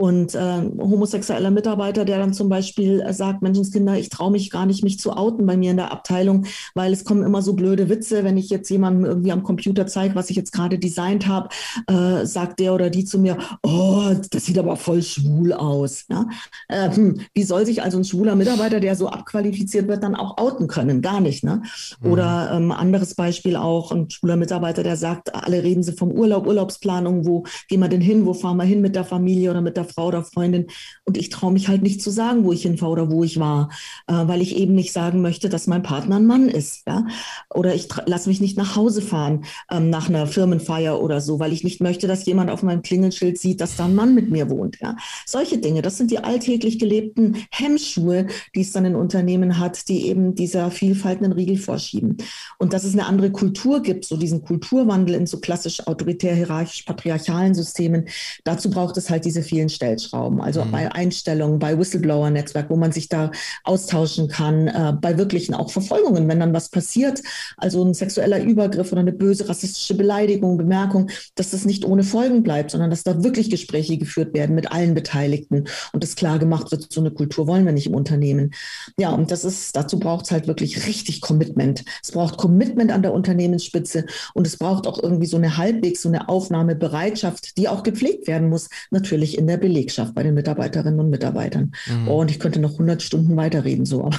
[0.00, 4.82] Und äh, homosexueller Mitarbeiter, der dann zum Beispiel sagt, Menschenskinder, ich traue mich gar nicht,
[4.82, 8.24] mich zu outen bei mir in der Abteilung, weil es kommen immer so blöde Witze,
[8.24, 11.50] wenn ich jetzt jemandem irgendwie am Computer zeige, was ich jetzt gerade designt habe,
[11.86, 16.06] äh, sagt der oder die zu mir, oh, das sieht aber voll schwul aus.
[16.08, 16.26] Ja?
[16.68, 20.38] Äh, hm, wie soll sich also ein schwuler Mitarbeiter, der so abqualifiziert wird, dann auch
[20.38, 21.00] outen können?
[21.02, 21.44] gar nicht.
[21.44, 21.62] Ne?
[22.02, 22.64] Oder mhm.
[22.64, 27.26] ähm, anderes Beispiel auch, ein schwuler Mitarbeiter, der sagt, alle reden sie vom Urlaub, Urlaubsplanung,
[27.26, 29.84] wo gehen wir denn hin, wo fahren wir hin mit der Familie oder mit der
[29.90, 30.66] Frau oder Freundin.
[31.04, 33.70] Und ich traue mich halt nicht zu sagen, wo ich hinfahre oder wo ich war,
[34.06, 36.86] äh, weil ich eben nicht sagen möchte, dass mein Partner ein Mann ist.
[36.86, 37.06] Ja?
[37.52, 41.52] Oder ich lasse mich nicht nach Hause fahren ähm, nach einer Firmenfeier oder so, weil
[41.52, 44.50] ich nicht möchte, dass jemand auf meinem Klingelschild sieht, dass da ein Mann mit mir
[44.50, 44.78] wohnt.
[44.80, 44.96] Ja?
[45.26, 50.06] Solche Dinge, das sind die alltäglich gelebten Hemmschuhe, die es dann in Unternehmen hat, die
[50.06, 52.18] eben dieser viel Vielfalt einen Riegel vorschieben.
[52.58, 56.82] Und dass es eine andere Kultur gibt, so diesen Kulturwandel in so klassisch autoritär, hierarchisch,
[56.82, 58.08] patriarchalen Systemen,
[58.44, 60.40] dazu braucht es halt diese vielen Stellschrauben.
[60.40, 60.72] Also mhm.
[60.72, 63.30] bei Einstellungen, bei Whistleblower-Netzwerk, wo man sich da
[63.64, 67.22] austauschen kann, äh, bei wirklichen auch Verfolgungen, wenn dann was passiert,
[67.56, 72.42] also ein sexueller Übergriff oder eine böse rassistische Beleidigung, Bemerkung, dass das nicht ohne Folgen
[72.42, 76.70] bleibt, sondern dass da wirklich Gespräche geführt werden mit allen Beteiligten und das klar gemacht
[76.70, 78.52] wird, so eine Kultur wollen wir nicht im Unternehmen.
[78.98, 81.84] Ja, und das ist, dazu braucht es halt wirklich richtig Commitment.
[82.02, 86.08] Es braucht Commitment an der Unternehmensspitze und es braucht auch irgendwie so eine halbwegs so
[86.08, 91.10] eine Aufnahmebereitschaft, die auch gepflegt werden muss, natürlich in der Belegschaft bei den Mitarbeiterinnen und
[91.10, 91.72] Mitarbeitern.
[91.86, 92.08] Mhm.
[92.08, 94.16] Oh, und ich könnte noch 100 Stunden weiterreden, so, aber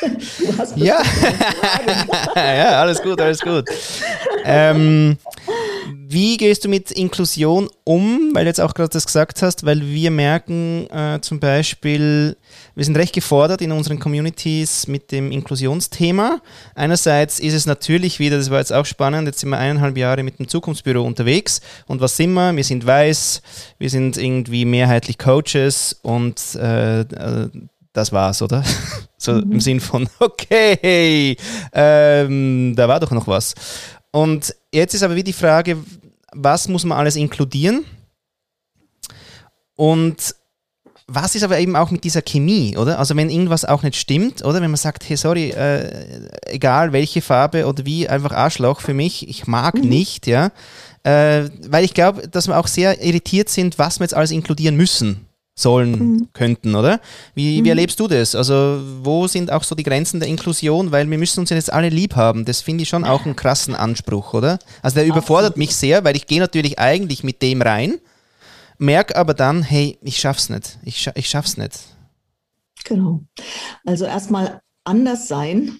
[0.00, 1.02] du hast ja.
[2.36, 3.64] ja, alles gut, alles gut.
[4.44, 5.16] Ähm,
[5.86, 8.30] wie gehst du mit Inklusion um?
[8.32, 12.36] Weil du jetzt auch gerade das gesagt hast, weil wir merken äh, zum Beispiel,
[12.74, 16.40] wir sind recht gefordert in unseren Communities mit dem Inklusionsthema.
[16.74, 20.22] Einerseits ist es natürlich wieder, das war jetzt auch spannend, jetzt sind wir eineinhalb Jahre
[20.22, 22.54] mit dem Zukunftsbüro unterwegs und was sind wir?
[22.54, 23.42] Wir sind weiß,
[23.78, 27.50] wir sind irgendwie mehrheitlich Coaches und äh, äh
[27.94, 28.62] das war's, oder?
[29.16, 29.52] so mhm.
[29.52, 31.36] im Sinn von, okay,
[31.72, 33.54] ähm, da war doch noch was.
[34.14, 35.76] Und jetzt ist aber wie die Frage,
[36.32, 37.84] was muss man alles inkludieren?
[39.74, 40.36] Und
[41.08, 43.00] was ist aber eben auch mit dieser Chemie, oder?
[43.00, 44.62] Also wenn irgendwas auch nicht stimmt, oder?
[44.62, 49.28] Wenn man sagt, hey, sorry, äh, egal welche Farbe oder wie, einfach Arschloch für mich,
[49.28, 49.88] ich mag mhm.
[49.88, 50.52] nicht, ja.
[51.02, 54.76] Äh, weil ich glaube, dass wir auch sehr irritiert sind, was wir jetzt alles inkludieren
[54.76, 56.28] müssen sollen, mhm.
[56.32, 57.00] könnten, oder?
[57.34, 57.64] Wie, mhm.
[57.64, 58.34] wie erlebst du das?
[58.34, 60.90] Also wo sind auch so die Grenzen der Inklusion?
[60.90, 62.44] Weil wir müssen uns jetzt alle lieb haben.
[62.44, 64.58] Das finde ich schon auch einen krassen Anspruch, oder?
[64.82, 67.98] Also der überfordert mich sehr, weil ich gehe natürlich eigentlich mit dem rein,
[68.78, 70.78] merke aber dann, hey, ich schaff's nicht.
[70.84, 71.78] Ich, scha ich schaff's nicht.
[72.84, 73.22] Genau.
[73.84, 75.78] Also erstmal anders sein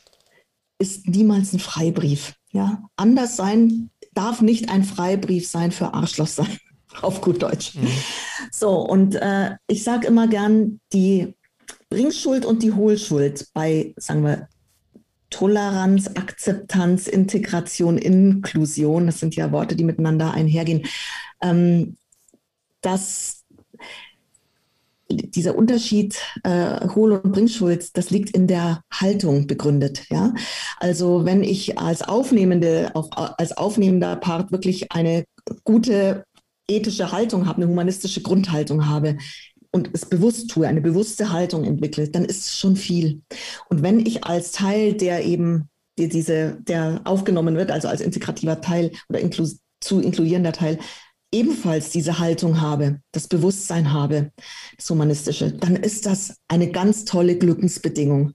[0.78, 2.34] ist niemals ein Freibrief.
[2.52, 6.58] Ja, anders sein darf nicht ein Freibrief sein für Arschloch sein
[7.02, 7.74] auf gut Deutsch.
[7.74, 7.88] Mhm.
[8.50, 11.34] So, und äh, ich sage immer gern, die
[11.88, 14.48] Bringschuld und die Hohlschuld bei, sagen wir,
[15.30, 20.86] Toleranz, Akzeptanz, Integration, Inklusion, das sind ja Worte, die miteinander einhergehen,
[21.42, 21.96] ähm,
[22.80, 23.44] das
[25.10, 30.06] dieser Unterschied äh, Hohl- und Bringschuld, das liegt in der Haltung begründet.
[30.10, 30.32] Ja?
[30.78, 35.24] Also wenn ich als aufnehmende, auf, als aufnehmender Part wirklich eine
[35.64, 36.24] gute
[36.68, 39.16] ethische Haltung habe, eine humanistische Grundhaltung habe,
[39.74, 43.22] und es bewusst tue, eine bewusste Haltung entwickle, dann ist es schon viel.
[43.68, 48.60] Und wenn ich als Teil, der eben die, diese, der aufgenommen wird, also als integrativer
[48.60, 49.48] Teil oder inklu
[49.80, 50.78] zu inkludierender Teil,
[51.32, 54.30] ebenfalls diese Haltung habe, das Bewusstsein habe,
[54.76, 58.32] das Humanistische, dann ist das eine ganz tolle Glückensbedingung.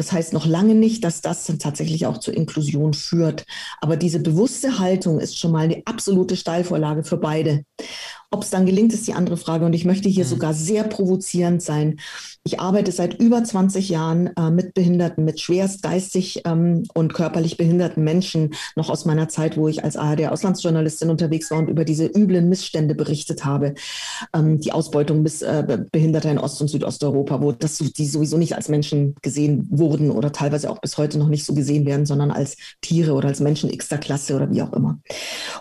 [0.00, 3.44] Das heißt noch lange nicht, dass das dann tatsächlich auch zur Inklusion führt.
[3.82, 7.64] Aber diese bewusste Haltung ist schon mal eine absolute Steilvorlage für beide.
[8.32, 9.64] Ob es dann gelingt, ist die andere Frage.
[9.64, 10.28] Und ich möchte hier mhm.
[10.28, 11.98] sogar sehr provozierend sein.
[12.44, 17.56] Ich arbeite seit über 20 Jahren äh, mit Behinderten, mit schwerst geistig ähm, und körperlich
[17.56, 22.06] behinderten Menschen, noch aus meiner Zeit, wo ich als ARD-Auslandsjournalistin unterwegs war und über diese
[22.06, 23.74] üblen Missstände berichtet habe.
[24.32, 28.54] Ähm, die Ausbeutung bis äh, Behinderter in Ost- und Südosteuropa, wo das, die sowieso nicht
[28.54, 32.30] als Menschen gesehen wurden oder teilweise auch bis heute noch nicht so gesehen werden, sondern
[32.30, 35.00] als Tiere oder als Menschen x Klasse oder wie auch immer.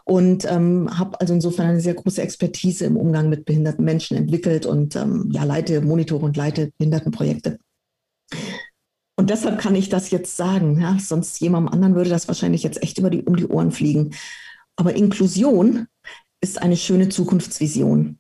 [0.04, 4.65] Und ähm, habe also insofern eine sehr große Expertise im Umgang mit behinderten Menschen entwickelt
[4.65, 7.60] und ähm, ja, leite, monitore und leite Behindertenprojekte.
[9.15, 10.80] Und deshalb kann ich das jetzt sagen.
[10.80, 10.98] Ja?
[11.00, 14.12] Sonst jemandem anderen würde das wahrscheinlich jetzt echt über die, um die Ohren fliegen.
[14.78, 15.88] Aber Inklusion
[16.41, 18.19] ist eine schöne Zukunftsvision.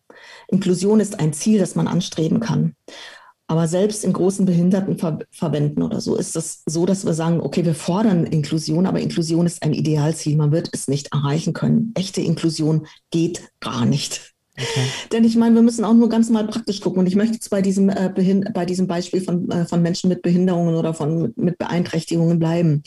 [0.49, 2.75] Inklusion ist ein Ziel, das man anstreben kann.
[3.49, 7.73] Aber selbst in großen Behindertenverbänden oder so ist es so, dass wir sagen, okay, wir
[7.73, 10.37] fordern Inklusion, aber Inklusion ist ein Idealziel.
[10.37, 11.91] Man wird es nicht erreichen können.
[11.95, 14.35] Echte Inklusion geht gar nicht.
[14.59, 14.87] Okay.
[15.11, 16.99] Denn ich meine, wir müssen auch nur ganz mal praktisch gucken.
[16.99, 18.11] Und ich möchte jetzt bei diesem, äh,
[18.53, 22.83] bei diesem Beispiel von, äh, von Menschen mit Behinderungen oder von, mit Beeinträchtigungen bleiben.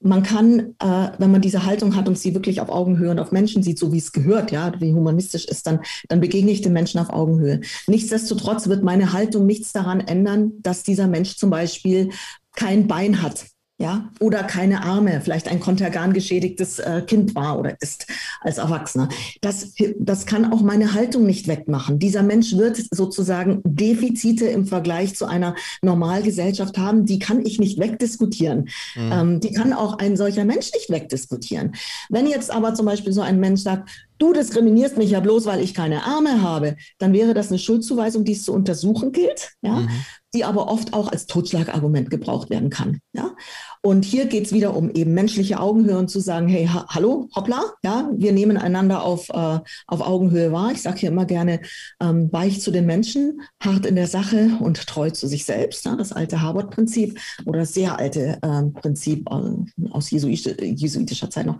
[0.00, 3.32] Man kann, äh, wenn man diese Haltung hat und sie wirklich auf Augenhöhe und auf
[3.32, 6.72] Menschen sieht, so wie es gehört, ja, wie humanistisch ist, dann, dann begegne ich den
[6.72, 7.60] Menschen auf Augenhöhe.
[7.86, 12.10] Nichtsdestotrotz wird meine Haltung nichts daran ändern, dass dieser Mensch zum Beispiel
[12.54, 13.46] kein Bein hat
[13.80, 18.08] ja, oder keine Arme, vielleicht ein kontergan geschädigtes äh, Kind war oder ist
[18.40, 19.08] als Erwachsener.
[19.40, 22.00] Das, das kann auch meine Haltung nicht wegmachen.
[22.00, 27.78] Dieser Mensch wird sozusagen Defizite im Vergleich zu einer Normalgesellschaft haben, die kann ich nicht
[27.78, 28.68] wegdiskutieren.
[28.96, 29.12] Mhm.
[29.12, 31.76] Ähm, die kann auch ein solcher Mensch nicht wegdiskutieren.
[32.08, 35.60] Wenn jetzt aber zum Beispiel so ein Mensch sagt, du diskriminierst mich ja bloß, weil
[35.60, 39.80] ich keine Arme habe, dann wäre das eine Schuldzuweisung, die es zu untersuchen gilt, ja,
[39.80, 39.90] mhm.
[40.34, 43.00] die aber oft auch als Totschlagargument gebraucht werden kann.
[43.12, 43.34] Ja.
[43.82, 47.28] Und hier geht es wieder um eben menschliche Augenhöhe und zu sagen, hey, ha hallo,
[47.34, 50.72] hoppla, ja, wir nehmen einander auf, äh, auf Augenhöhe wahr.
[50.72, 51.60] Ich sage hier immer gerne,
[52.00, 55.84] ähm, weich zu den Menschen, hart in der Sache und treu zu sich selbst.
[55.84, 61.58] Ja, das alte Harvard-Prinzip oder das sehr alte äh, Prinzip äh, aus jesuitischer Zeit noch.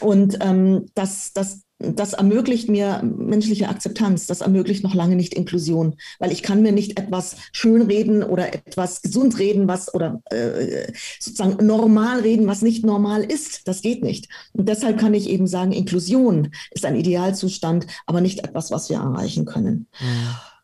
[0.00, 5.96] Und ähm, das, das das ermöglicht mir menschliche Akzeptanz, das ermöglicht noch lange nicht Inklusion,
[6.18, 11.64] weil ich kann mir nicht etwas schönreden oder etwas gesund reden, was oder äh, sozusagen
[11.64, 13.68] normal reden, was nicht normal ist.
[13.68, 14.28] Das geht nicht.
[14.52, 18.96] Und deshalb kann ich eben sagen, Inklusion ist ein Idealzustand, aber nicht etwas, was wir
[18.96, 19.86] erreichen können.
[20.00, 20.57] Ja.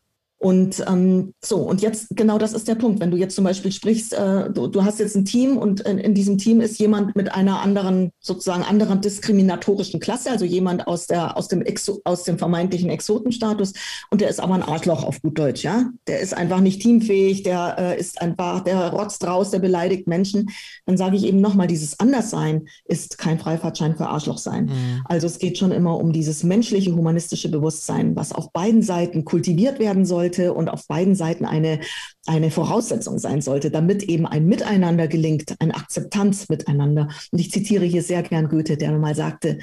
[0.44, 3.00] Und ähm, so, und jetzt genau das ist der Punkt.
[3.00, 5.96] Wenn du jetzt zum Beispiel sprichst, äh, du, du, hast jetzt ein Team und in,
[5.96, 11.06] in, diesem Team ist jemand mit einer anderen, sozusagen anderen diskriminatorischen Klasse, also jemand aus,
[11.06, 13.72] der, aus, dem, Exo, aus dem vermeintlichen Exotenstatus
[14.10, 15.88] und der ist aber ein Arschloch auf gut Deutsch, ja.
[16.08, 20.50] Der ist einfach nicht teamfähig, der äh, ist einfach, der rotzt raus, der beleidigt Menschen.
[20.84, 24.66] Dann sage ich eben nochmal, dieses Anderssein ist kein Freifahrtschein für Arschloch sein.
[24.66, 25.04] Mhm.
[25.06, 29.78] Also es geht schon immer um dieses menschliche, humanistische Bewusstsein, was auf beiden Seiten kultiviert
[29.78, 31.80] werden sollte sollte und auf beiden Seiten eine,
[32.26, 37.08] eine Voraussetzung sein sollte, damit eben ein Miteinander gelingt, eine Akzeptanz miteinander.
[37.30, 39.58] Und ich zitiere hier sehr gern Goethe, der mal sagte,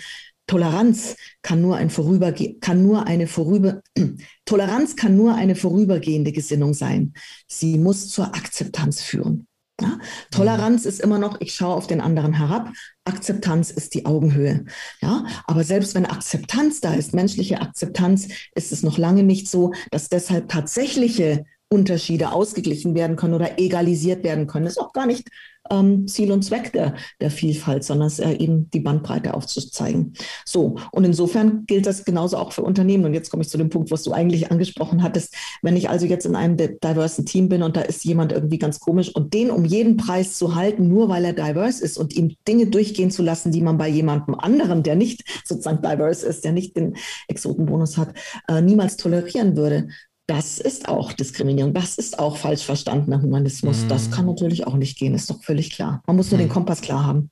[0.48, 3.82] Toleranz kann nur ein vorüberge kann nur eine vorüber
[4.46, 7.14] Toleranz kann nur eine vorübergehende Gesinnung sein.
[7.48, 9.48] Sie muss zur Akzeptanz führen.
[9.82, 9.98] Ja?
[10.32, 12.72] Toleranz ist immer noch, ich schaue auf den anderen herab.
[13.04, 14.66] Akzeptanz ist die Augenhöhe.
[15.02, 19.74] Ja, aber selbst wenn Akzeptanz da ist, menschliche Akzeptanz, ist es noch lange nicht so,
[19.90, 24.66] dass deshalb tatsächliche Unterschiede ausgeglichen werden können oder egalisiert werden können.
[24.66, 25.30] Das ist auch gar nicht
[25.70, 30.14] ähm, Ziel und Zweck der, der Vielfalt, sondern es ist eben die Bandbreite aufzuzeigen.
[30.46, 33.06] So, und insofern gilt das genauso auch für Unternehmen.
[33.06, 35.36] Und jetzt komme ich zu dem Punkt, was du eigentlich angesprochen hattest.
[35.62, 38.80] Wenn ich also jetzt in einem diversen Team bin und da ist jemand irgendwie ganz
[38.80, 42.36] komisch und den um jeden Preis zu halten, nur weil er diverse ist und ihm
[42.48, 46.52] Dinge durchgehen zu lassen, die man bei jemandem anderen, der nicht sozusagen diverse ist, der
[46.52, 48.14] nicht den Exotenbonus hat,
[48.50, 49.88] äh, niemals tolerieren würde,
[50.32, 53.82] das ist auch Diskriminierung, das ist auch falsch verstandener Humanismus.
[53.82, 53.88] Mhm.
[53.90, 56.02] Das kann natürlich auch nicht gehen, ist doch völlig klar.
[56.08, 56.44] Man muss nur mhm.
[56.44, 57.30] den Kompass klar haben.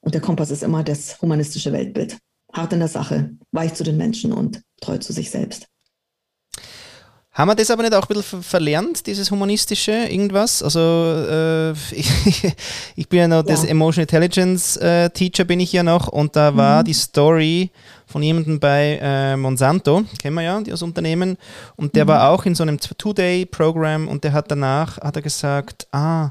[0.00, 2.18] Und der Kompass ist immer das humanistische Weltbild.
[2.52, 5.66] Hart in der Sache, weich zu den Menschen und treu zu sich selbst.
[7.32, 10.62] Haben wir das aber nicht auch ein bisschen verlernt, dieses humanistische irgendwas?
[10.62, 12.54] Also äh, ich,
[12.94, 13.42] ich, bin ja noch ja.
[13.42, 16.84] das Emotional Intelligence äh, Teacher bin ich ja noch und da war mhm.
[16.84, 17.70] die Story
[18.14, 21.36] von jemandem bei äh, Monsanto, kennen wir ja, das Unternehmen,
[21.74, 22.10] und der mhm.
[22.10, 26.30] war auch in so einem Two-Day-Programm und der hat danach, hat er gesagt, ah,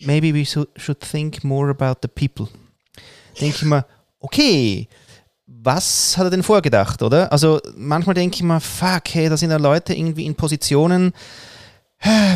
[0.00, 2.52] maybe we should think more about the people.
[3.40, 3.86] Denke ich mir,
[4.18, 4.88] okay,
[5.46, 7.30] was hat er denn vorgedacht, oder?
[7.30, 11.12] Also manchmal denke ich mir, fuck, hey, da sind ja Leute irgendwie in Positionen,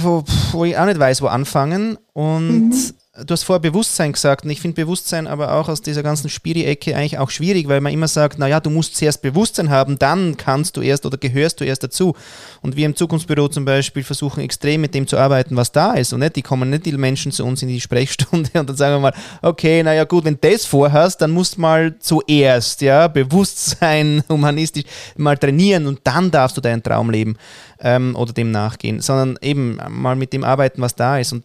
[0.03, 1.99] wo, wo ich auch nicht weiß, wo anfangen.
[2.13, 6.03] Und mhm du hast vorher Bewusstsein gesagt und ich finde Bewusstsein aber auch aus dieser
[6.03, 10.01] ganzen Spiri-Ecke eigentlich auch schwierig, weil man immer sagt, naja, du musst zuerst Bewusstsein haben,
[10.01, 12.17] dann kannst du erst oder gehörst du erst dazu.
[12.61, 16.13] Und wir im Zukunftsbüro zum Beispiel versuchen extrem mit dem zu arbeiten, was da ist.
[16.13, 18.97] Und nicht, die kommen nicht die Menschen zu uns in die Sprechstunde und dann sagen
[18.97, 23.07] wir mal, okay, naja gut, wenn du das vorhast, dann musst du mal zuerst, ja,
[23.07, 24.85] Bewusstsein, humanistisch
[25.17, 27.37] mal trainieren und dann darfst du deinen Traum leben
[27.79, 31.33] ähm, oder dem nachgehen, sondern eben mal mit dem arbeiten, was da ist.
[31.33, 31.45] Und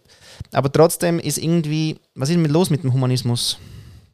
[0.54, 3.58] aber trotzdem ist irgendwie, was ist mit los mit dem Humanismus?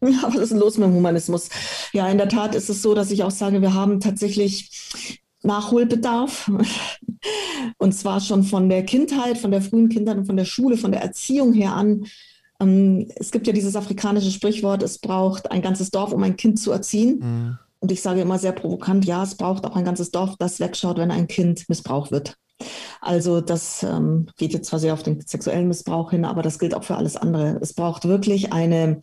[0.02, 1.50] Ja, was ist los mit dem Humanismus?
[1.94, 6.52] Ja, in der Tat ist es so, dass ich auch sage, wir haben tatsächlich Nachholbedarf.
[7.78, 10.92] Und zwar schon von der Kindheit, von der frühen Kindheit und von der Schule, von
[10.92, 12.06] der Erziehung her an.
[12.60, 16.60] Ähm, es gibt ja dieses afrikanische Sprichwort, es braucht ein ganzes Dorf, um ein Kind
[16.60, 17.20] zu erziehen.
[17.20, 17.58] Mhm.
[17.80, 20.98] Und ich sage immer sehr provokant, ja, es braucht auch ein ganzes Dorf, das wegschaut,
[20.98, 22.38] wenn ein Kind missbraucht wird.
[23.02, 26.74] Also das ähm, geht jetzt zwar sehr auf den sexuellen Missbrauch hin, aber das gilt
[26.74, 27.60] auch für alles andere.
[27.62, 29.02] Es braucht wirklich eine,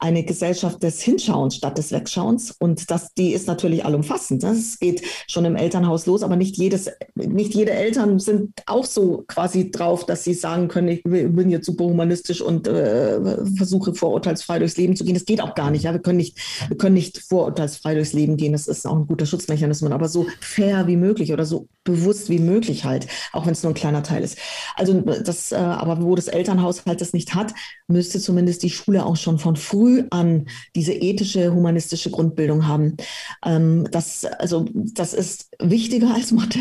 [0.00, 2.56] eine Gesellschaft des Hinschauens statt des Wegschauens.
[2.58, 4.42] Und das, die ist natürlich allumfassend.
[4.42, 9.24] Es geht schon im Elternhaus los, aber nicht jedes, nicht jede Eltern sind auch so
[9.28, 13.20] quasi drauf, dass sie sagen können, ich bin jetzt super humanistisch und äh,
[13.56, 15.14] versuche vorurteilsfrei durchs Leben zu gehen.
[15.14, 15.84] Das geht auch gar nicht.
[15.84, 15.92] Ja?
[15.92, 18.52] Wir können nicht, wir können nicht vorurteilsfrei durchs Leben gehen.
[18.52, 22.38] Das ist auch ein guter Schutzmechanismus, aber so fair wie möglich oder so bewusst wie
[22.38, 24.38] möglich halt, auch wenn es nur ein kleiner Teil ist.
[24.76, 27.52] Also das, äh, aber wo das Elternhaus halt das nicht hat,
[27.86, 32.96] müsste zumindest die Schule auch schon von früh früh an diese ethische, humanistische Grundbildung haben.
[33.44, 36.60] Ähm, das, also, das ist wichtiger als Mathe.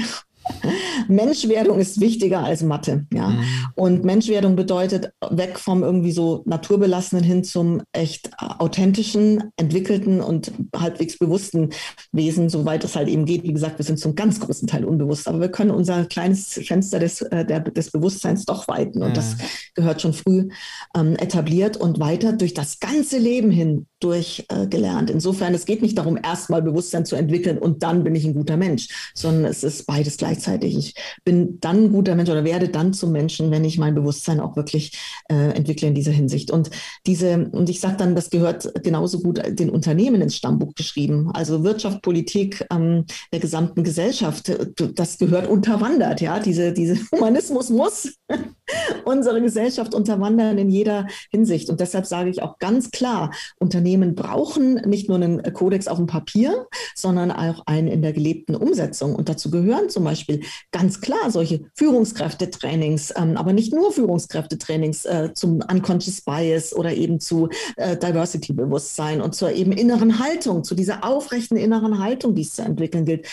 [1.07, 3.29] Menschwerdung ist wichtiger als Mathe, ja.
[3.29, 3.43] Mhm.
[3.75, 11.17] Und Menschwerdung bedeutet weg vom irgendwie so naturbelassenen hin zum echt authentischen, entwickelten und halbwegs
[11.17, 11.69] bewussten
[12.11, 13.43] Wesen, soweit es halt eben geht.
[13.43, 16.99] Wie gesagt, wir sind zum ganz großen Teil unbewusst, aber wir können unser kleines Fenster
[16.99, 19.15] des, äh, der, des Bewusstseins doch weiten und mhm.
[19.15, 19.37] das
[19.75, 20.49] gehört schon früh
[20.95, 25.09] ähm, etabliert und weiter durch das ganze Leben hin durchgelernt.
[25.09, 28.33] Äh, Insofern, es geht nicht darum, erstmal Bewusstsein zu entwickeln und dann bin ich ein
[28.33, 30.77] guter Mensch, sondern es ist beides gleichzeitig.
[30.77, 34.39] Ich bin dann ein guter Mensch oder werde dann zum Menschen, wenn ich mein Bewusstsein
[34.39, 34.97] auch wirklich
[35.29, 36.51] äh, entwickle in dieser Hinsicht.
[36.51, 36.69] Und
[37.05, 41.31] diese, und ich sage dann, das gehört genauso gut den Unternehmen ins Stammbuch geschrieben.
[41.33, 44.51] Also Wirtschaft, Politik ähm, der gesamten Gesellschaft,
[44.95, 46.21] das gehört unterwandert.
[46.21, 48.13] Ja, diese, diese Humanismus muss
[49.05, 51.69] unsere Gesellschaft unterwandern in jeder Hinsicht.
[51.69, 56.07] Und deshalb sage ich auch ganz klar, Unternehmen brauchen nicht nur einen Kodex auf dem
[56.07, 59.15] Papier, sondern auch einen in der gelebten Umsetzung.
[59.15, 65.33] Und dazu gehören zum Beispiel ganz klar solche Führungskräftetrainings, ähm, aber nicht nur Führungskräftetrainings äh,
[65.33, 71.03] zum Unconscious Bias oder eben zu äh, Diversity-Bewusstsein und zur eben inneren Haltung, zu dieser
[71.03, 73.27] aufrechten inneren Haltung, die es zu entwickeln gilt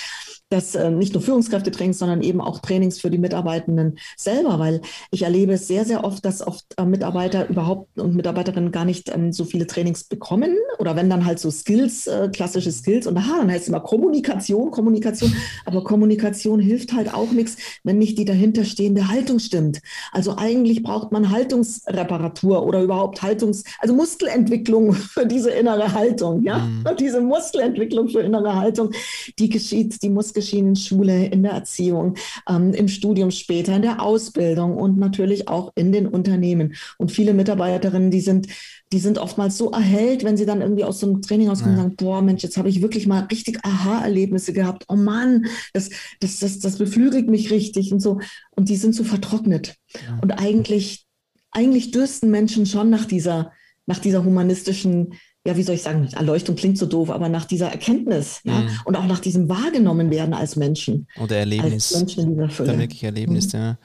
[0.48, 4.80] das äh, nicht nur Führungskräftetrainings, sondern eben auch Trainings für die Mitarbeitenden selber, weil
[5.10, 9.12] ich erlebe es sehr, sehr oft, dass oft äh, Mitarbeiter überhaupt und Mitarbeiterinnen gar nicht
[9.12, 13.16] ähm, so viele Trainings bekommen oder wenn dann halt so Skills, äh, klassische Skills und
[13.16, 18.16] aha, dann heißt es immer Kommunikation, Kommunikation, aber Kommunikation hilft halt auch nichts, wenn nicht
[18.16, 19.80] die dahinterstehende Haltung stimmt.
[20.12, 26.58] Also eigentlich braucht man Haltungsreparatur oder überhaupt Haltungs-, also Muskelentwicklung für diese innere Haltung, ja,
[26.58, 26.84] mhm.
[27.00, 28.92] diese Muskelentwicklung für innere Haltung,
[29.40, 32.14] die geschieht, die muss geschehen in Schule, in der Erziehung,
[32.48, 36.74] ähm, im Studium später, in der Ausbildung und natürlich auch in den Unternehmen.
[36.98, 38.46] Und viele Mitarbeiterinnen, die sind,
[38.92, 41.82] die sind oftmals so erhellt, wenn sie dann irgendwie aus so einem Training auskommen ja.
[41.82, 44.84] und sagen, boah, Mensch, jetzt habe ich wirklich mal richtig Aha-Erlebnisse gehabt.
[44.88, 48.20] Oh Mann, das, das, das, das beflügelt mich richtig und so.
[48.52, 49.74] Und die sind so vertrocknet.
[49.94, 50.20] Ja.
[50.22, 51.06] Und eigentlich,
[51.50, 53.52] eigentlich dürsten Menschen schon nach dieser,
[53.86, 55.14] nach dieser humanistischen
[55.46, 58.68] ja, wie soll ich sagen, Erleuchtung klingt so doof, aber nach dieser Erkenntnis ja, mhm.
[58.84, 61.06] und auch nach diesem wahrgenommen werden als Menschen.
[61.20, 61.94] Oder Erlebnis.
[61.94, 62.70] Als Menschen in dieser Fülle.
[62.70, 63.58] Dann wirklich Erlebnis, mhm.
[63.58, 63.66] ja.
[63.66, 63.76] Ja,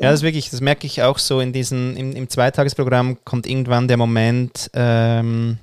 [0.00, 3.88] ja, das wirklich, das merke ich auch so in diesen, im, im Zweitagesprogramm kommt irgendwann
[3.88, 5.58] der Moment, ähm,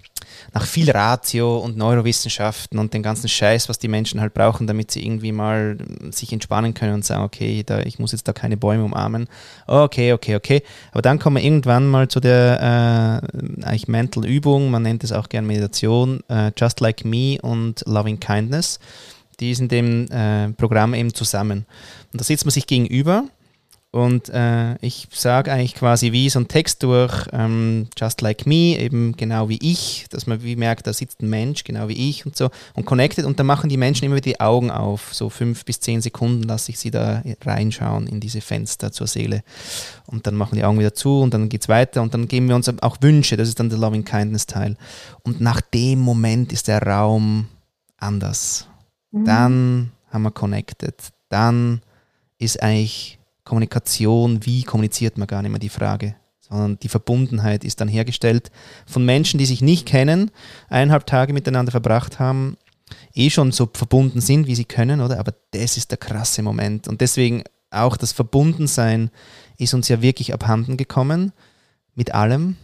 [0.53, 4.91] nach viel Ratio und Neurowissenschaften und den ganzen Scheiß, was die Menschen halt brauchen, damit
[4.91, 5.77] sie irgendwie mal
[6.11, 9.27] sich entspannen können und sagen, okay, da, ich muss jetzt da keine Bäume umarmen.
[9.65, 10.61] Okay, okay, okay.
[10.91, 15.11] Aber dann kommen wir irgendwann mal zu der äh, eigentlich Mental Übung, man nennt es
[15.11, 18.79] auch gerne Meditation, äh, Just Like Me und Loving Kindness.
[19.39, 21.65] die in dem äh, Programm eben zusammen.
[22.11, 23.25] Und da sitzt man sich gegenüber
[23.93, 28.75] und äh, ich sage eigentlich quasi wie so ein Text durch, ähm, just like me,
[28.79, 32.25] eben genau wie ich, dass man wie merkt, da sitzt ein Mensch, genau wie ich
[32.25, 35.29] und so und connected und dann machen die Menschen immer wieder die Augen auf, so
[35.29, 39.43] fünf bis zehn Sekunden lasse ich sie da reinschauen in diese Fenster zur Seele
[40.07, 42.47] und dann machen die Augen wieder zu und dann geht es weiter und dann geben
[42.47, 44.75] wir uns auch Wünsche, das ist dann der Loving Kindness Teil
[45.21, 47.45] und nach dem Moment ist der Raum
[47.97, 48.67] anders.
[49.11, 49.25] Mhm.
[49.25, 50.95] Dann haben wir connected,
[51.29, 51.81] dann
[52.39, 57.81] ist eigentlich Kommunikation, wie kommuniziert man gar nicht mehr die Frage, sondern die Verbundenheit ist
[57.81, 58.51] dann hergestellt
[58.85, 60.31] von Menschen, die sich nicht kennen,
[60.69, 62.57] eineinhalb Tage miteinander verbracht haben,
[63.13, 65.19] eh schon so verbunden sind, wie sie können, oder?
[65.19, 66.87] Aber das ist der krasse Moment.
[66.87, 69.09] Und deswegen auch das Verbundensein
[69.57, 71.31] ist uns ja wirklich abhanden gekommen
[71.95, 72.57] mit allem.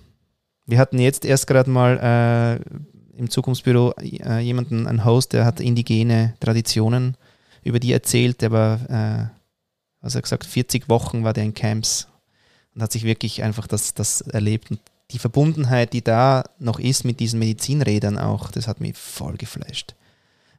[0.65, 5.59] Wir hatten jetzt erst gerade mal äh, im Zukunftsbüro äh, jemanden, einen Host, der hat
[5.59, 7.17] indigene Traditionen
[7.63, 9.38] über die erzählt, der war äh,
[10.01, 12.07] also er gesagt, 40 Wochen war der in Camps
[12.75, 14.71] und hat sich wirklich einfach das, das erlebt.
[14.71, 14.79] Und
[15.11, 19.95] die Verbundenheit, die da noch ist mit diesen Medizinrädern auch, das hat mich voll geflasht.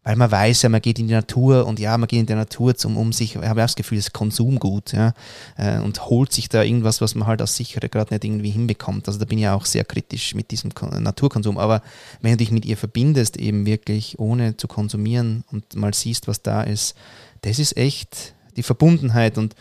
[0.03, 2.35] Weil man weiß ja, man geht in die Natur und ja, man geht in die
[2.35, 5.13] Natur zum um sich, ich habe das Gefühl, es ist Konsumgut, ja,
[5.59, 9.07] äh, und holt sich da irgendwas, was man halt aus sichere gerade nicht irgendwie hinbekommt.
[9.09, 11.59] Also da bin ich ja auch sehr kritisch mit diesem Naturkonsum.
[11.59, 11.83] Aber
[12.23, 16.41] wenn du dich mit ihr verbindest, eben wirklich ohne zu konsumieren und mal siehst, was
[16.41, 16.95] da ist,
[17.43, 19.39] das ist echt, die Verbundenheit.
[19.39, 19.55] Und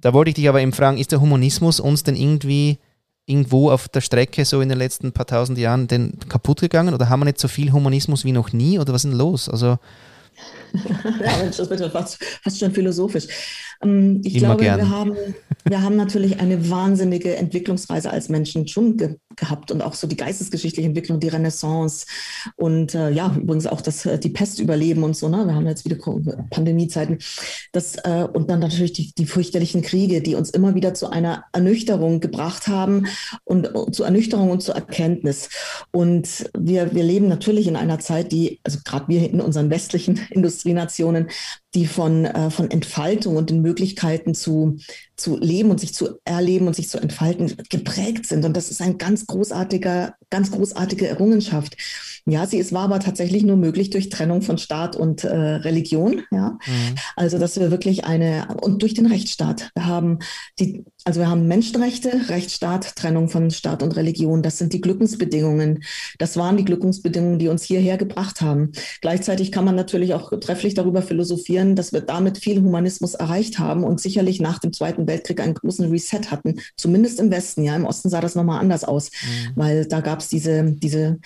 [0.00, 2.78] da wollte ich dich aber eben fragen, ist der Humanismus uns denn irgendwie
[3.26, 7.08] irgendwo auf der Strecke so in den letzten paar tausend Jahren denn kaputt gegangen oder
[7.08, 9.48] haben wir nicht so viel Humanismus wie noch nie oder was ist denn los?
[9.48, 9.78] Also
[10.72, 13.26] ja, Mensch, das wird fast, fast schon philosophisch.
[13.82, 14.78] Ähm, ich Immer glaube, gern.
[14.78, 15.16] wir haben,
[15.64, 20.16] wir haben natürlich eine wahnsinnige Entwicklungsreise als Menschen schon ge gehabt und auch so die
[20.16, 22.04] geistesgeschichtliche Entwicklung, die Renaissance
[22.56, 25.28] und äh, ja, übrigens auch das, äh, die Pest überleben und so.
[25.28, 25.46] Ne?
[25.46, 25.96] Wir haben jetzt wieder
[26.50, 27.18] Pandemiezeiten.
[27.72, 31.44] Das, äh, und dann natürlich die, die fürchterlichen Kriege, die uns immer wieder zu einer
[31.52, 33.06] Ernüchterung gebracht haben
[33.44, 35.48] und uh, zu Ernüchterung und zur Erkenntnis.
[35.90, 40.19] Und wir, wir leben natürlich in einer Zeit, die, also gerade wir in unseren westlichen
[40.30, 41.28] Industrienationen,
[41.74, 44.78] die von, äh, von Entfaltung und den Möglichkeiten zu,
[45.16, 48.44] zu leben und sich zu erleben und sich zu entfalten geprägt sind.
[48.44, 51.76] Und das ist ein ganz großartiger, ganz großartige Errungenschaft.
[52.26, 56.22] Ja, sie ist, war aber tatsächlich nur möglich durch Trennung von Staat und äh, Religion.
[56.30, 56.94] Ja, mhm.
[57.16, 59.70] also dass wir wirklich eine und durch den Rechtsstaat.
[59.74, 60.18] Wir haben
[60.58, 64.42] die, also wir haben Menschenrechte, Rechtsstaat, Trennung von Staat und Religion.
[64.42, 65.82] Das sind die Glückensbedingungen.
[66.18, 68.72] Das waren die Glückensbedingungen, die uns hierher gebracht haben.
[69.00, 73.84] Gleichzeitig kann man natürlich auch trefflich darüber philosophieren, dass wir damit viel Humanismus erreicht haben
[73.84, 76.60] und sicherlich nach dem Zweiten Weltkrieg einen großen Reset hatten.
[76.76, 77.64] Zumindest im Westen.
[77.64, 79.52] Ja, im Osten sah das nochmal anders aus, mhm.
[79.56, 81.18] weil da gab es diese, diese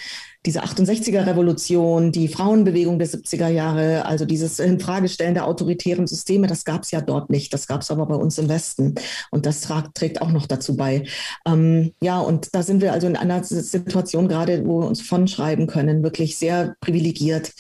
[0.47, 6.65] diese 68er Revolution, die Frauenbewegung der 70er Jahre, also dieses Infragestellen der autoritären Systeme, das
[6.65, 7.53] gab es ja dort nicht.
[7.55, 8.95] Das gab es aber bei uns im Westen.
[9.31, 11.05] Und das trägt auch noch dazu bei.
[11.47, 15.29] Ähm, ja, und da sind wir also in einer Situation gerade, wo wir uns von
[15.29, 17.53] schreiben können, wirklich sehr privilegiert.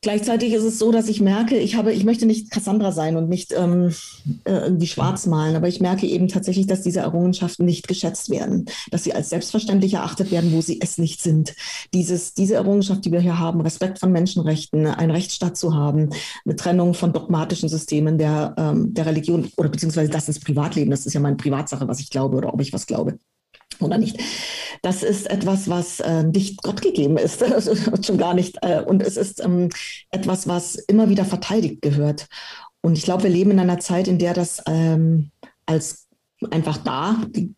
[0.00, 3.28] Gleichzeitig ist es so, dass ich merke, ich habe, ich möchte nicht Cassandra sein und
[3.28, 3.92] nicht ähm,
[4.44, 8.66] äh, irgendwie schwarz malen, aber ich merke eben tatsächlich, dass diese Errungenschaften nicht geschätzt werden,
[8.92, 11.52] dass sie als selbstverständlich erachtet werden, wo sie es nicht sind.
[11.94, 16.10] Dieses, diese Errungenschaft, die wir hier haben, Respekt von Menschenrechten, einen Rechtsstaat zu haben,
[16.44, 21.06] eine Trennung von dogmatischen Systemen der, ähm, der Religion oder beziehungsweise das ins Privatleben, das
[21.06, 23.18] ist ja meine Privatsache, was ich glaube oder ob ich was glaube
[23.80, 24.18] oder nicht.
[24.82, 27.44] Das ist etwas, was äh, nicht Gott gegeben ist,
[28.04, 28.58] schon gar nicht.
[28.62, 29.68] Äh, und es ist ähm,
[30.10, 32.26] etwas, was immer wieder verteidigt gehört.
[32.80, 35.30] Und ich glaube, wir leben in einer Zeit, in der das ähm,
[35.66, 36.06] als
[36.50, 37.54] einfach da die,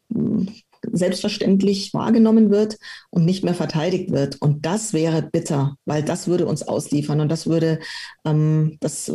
[0.93, 2.79] selbstverständlich wahrgenommen wird
[3.11, 4.41] und nicht mehr verteidigt wird.
[4.41, 7.81] Und das wäre bitter, weil das würde uns ausliefern und das würde,
[8.25, 9.12] ähm, das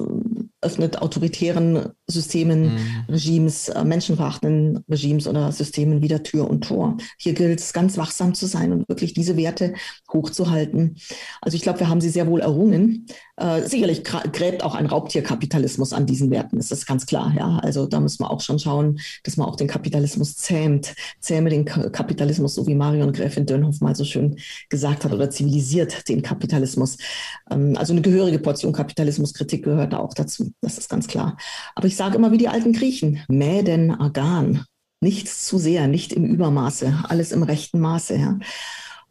[0.65, 2.79] öffnet autoritären Systemen, mhm.
[3.09, 6.97] Regimes, äh, menschenverachtenden Regimes oder Systemen wieder Tür und Tor.
[7.17, 9.73] Hier gilt es ganz wachsam zu sein und wirklich diese Werte
[10.11, 10.97] hochzuhalten.
[11.41, 13.05] Also ich glaube, wir haben sie sehr wohl errungen.
[13.37, 17.33] Äh, sicherlich gräbt auch ein Raubtierkapitalismus an diesen Werten, das ist ganz klar.
[17.37, 17.59] Ja?
[17.59, 21.65] Also da muss man auch schon schauen, dass man auch den Kapitalismus zähmt, zähme den
[21.65, 24.37] Kapitalismus, so wie Marion Gräfin Dönhoff mal so schön
[24.69, 26.97] gesagt hat, oder zivilisiert den Kapitalismus.
[27.51, 31.37] Ähm, also eine gehörige Portion Kapitalismuskritik gehört da auch dazu, das ist ganz klar.
[31.75, 34.65] Aber ich sage immer wie die alten Griechen, Mäden agan,
[35.01, 38.15] nichts zu sehr, nicht im Übermaße, alles im rechten Maße.
[38.15, 38.39] Ja?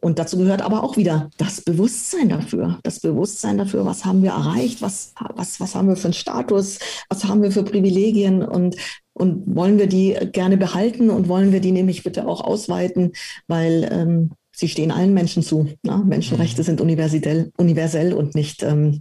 [0.04, 2.78] Und dazu gehört aber auch wieder das Bewusstsein dafür.
[2.82, 6.78] Das Bewusstsein dafür, was haben wir erreicht, was, was, was haben wir für einen Status,
[7.08, 8.76] was haben wir für Privilegien und,
[9.14, 13.12] und wollen wir die gerne behalten und wollen wir die nämlich bitte auch ausweiten,
[13.46, 15.68] weil ähm, sie stehen allen Menschen zu.
[15.82, 16.02] Ne?
[16.04, 16.66] Menschenrechte mhm.
[16.66, 19.00] sind universell, universell und nicht, ähm,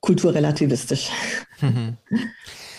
[0.00, 1.08] kulturrelativistisch.
[1.60, 1.96] Mhm.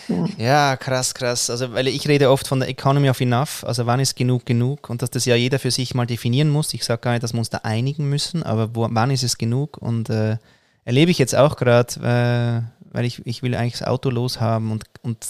[0.08, 0.26] Ja.
[0.38, 0.78] ja.
[0.78, 1.50] krass, krass.
[1.50, 4.90] Also, weil ich rede oft von der Economy of Enough, also wann ist genug genug
[4.90, 6.74] und dass das ja jeder für sich mal definieren muss.
[6.74, 9.38] Ich sage gar nicht, dass wir uns da einigen müssen, aber wo, wann ist es
[9.38, 9.78] genug?
[9.78, 10.38] Und äh,
[10.86, 14.86] erlebe ich jetzt auch gerade, äh, weil ich, ich will eigentlich das Auto loshaben und,
[15.02, 15.26] und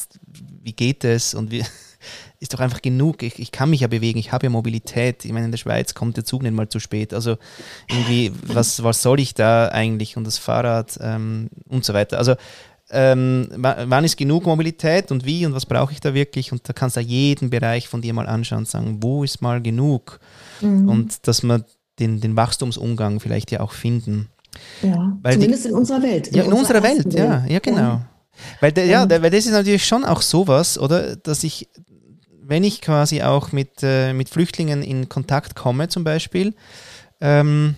[0.63, 1.63] wie geht es und wie
[2.41, 3.21] ist doch einfach genug.
[3.21, 5.23] Ich, ich kann mich ja bewegen, ich habe ja Mobilität.
[5.23, 7.13] Ich meine, in der Schweiz kommt der Zug nicht mal zu spät.
[7.13, 7.37] Also
[7.87, 12.17] irgendwie, was, was soll ich da eigentlich und das Fahrrad ähm, und so weiter.
[12.17, 12.35] Also
[12.89, 16.51] ähm, wann ist genug Mobilität und wie und was brauche ich da wirklich?
[16.51, 19.61] Und da kannst du jeden Bereich von dir mal anschauen und sagen, wo ist mal
[19.61, 20.19] genug?
[20.61, 20.89] Mhm.
[20.89, 21.63] Und dass wir
[21.99, 24.29] den, den Wachstumsumgang vielleicht ja auch finden.
[24.81, 26.27] Ja, Weil zumindest die, in unserer Welt.
[26.27, 27.79] In ja, in unserer, Welt, Welt, ja, ja, genau.
[27.79, 28.07] Ja.
[28.59, 31.15] Weil, der, ja, der, weil das ist natürlich schon auch sowas, oder?
[31.15, 31.69] Dass ich,
[32.43, 36.53] wenn ich quasi auch mit, äh, mit Flüchtlingen in Kontakt komme, zum Beispiel,
[37.19, 37.75] ähm,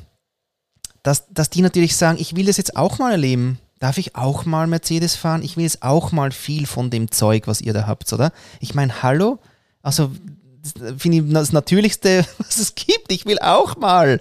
[1.04, 3.60] dass, dass die natürlich sagen, ich will das jetzt auch mal erleben.
[3.80, 5.44] Darf ich auch mal Mercedes fahren?
[5.44, 8.32] Ich will jetzt auch mal viel von dem Zeug, was ihr da habt, oder?
[8.62, 9.40] Ich meine, hallo?
[9.82, 10.12] Also,
[10.98, 13.12] finde ich das Natürlichste, was es gibt.
[13.12, 14.20] Ich will auch mal,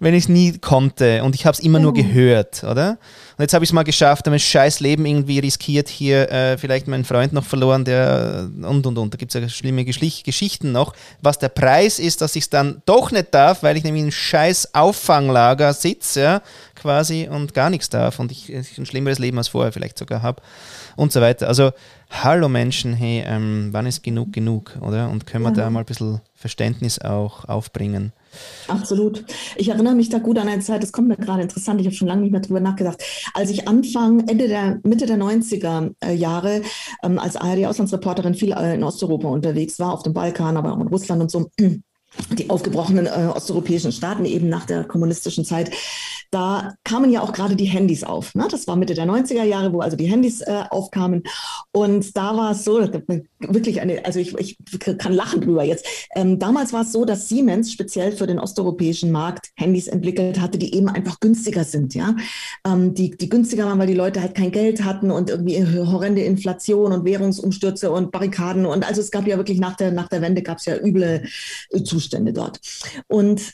[0.00, 1.82] wenn ich es nie konnte und ich habe es immer ja.
[1.84, 2.98] nur gehört, oder?
[3.36, 6.58] Und jetzt habe ich es mal geschafft, habe mein scheiß Leben irgendwie riskiert, hier äh,
[6.58, 9.14] vielleicht meinen Freund noch verloren, der und und und.
[9.14, 10.94] Da gibt es ja schlimme Geschlich Geschichten noch.
[11.20, 14.06] Was der Preis ist, dass ich es dann doch nicht darf, weil ich nämlich in
[14.06, 16.42] einem scheiß Auffanglager sitze, ja,
[16.74, 20.22] quasi und gar nichts darf und ich, ich ein schlimmeres Leben als vorher vielleicht sogar
[20.22, 20.42] habe
[20.96, 21.48] und so weiter.
[21.48, 21.72] Also,
[22.12, 25.10] hallo Menschen, hey, ähm, wann ist genug genug, oder?
[25.10, 25.56] Und können wir ja.
[25.56, 28.12] da mal ein bisschen Verständnis auch aufbringen?
[28.68, 29.24] Absolut.
[29.56, 31.96] Ich erinnere mich da gut an eine Zeit, das kommt mir gerade interessant, ich habe
[31.96, 33.02] schon lange nicht mehr drüber nachgedacht.
[33.34, 36.62] Als ich Anfang, Ende der, Mitte der 90er äh, Jahre
[37.02, 40.88] ähm, als ARD-Auslandsreporterin viel äh, in Osteuropa unterwegs war, auf dem Balkan, aber auch in
[40.88, 41.50] Russland und so,
[42.30, 45.70] die aufgebrochenen äh, osteuropäischen Staaten eben nach der kommunistischen Zeit,
[46.30, 48.34] da kamen ja auch gerade die Handys auf.
[48.34, 48.48] Ne?
[48.50, 51.24] Das war Mitte der 90er Jahre, wo also die Handys äh, aufkamen.
[51.72, 52.80] Und da war es so,
[53.38, 54.56] wirklich eine, also ich, ich
[54.98, 55.86] kann lachen drüber jetzt.
[56.14, 60.56] Ähm, damals war es so, dass Siemens speziell für den osteuropäischen Markt Handys entwickelt hatte,
[60.56, 61.94] die eben einfach günstiger sind.
[61.94, 62.16] Ja?
[62.66, 66.22] Ähm, die, die günstiger waren, weil die Leute halt kein Geld hatten und irgendwie horrende
[66.22, 68.64] Inflation und Währungsumstürze und Barrikaden.
[68.64, 71.24] Und also es gab ja wirklich nach der, nach der Wende gab es ja üble
[71.84, 72.60] Zustände dort.
[73.08, 73.52] Und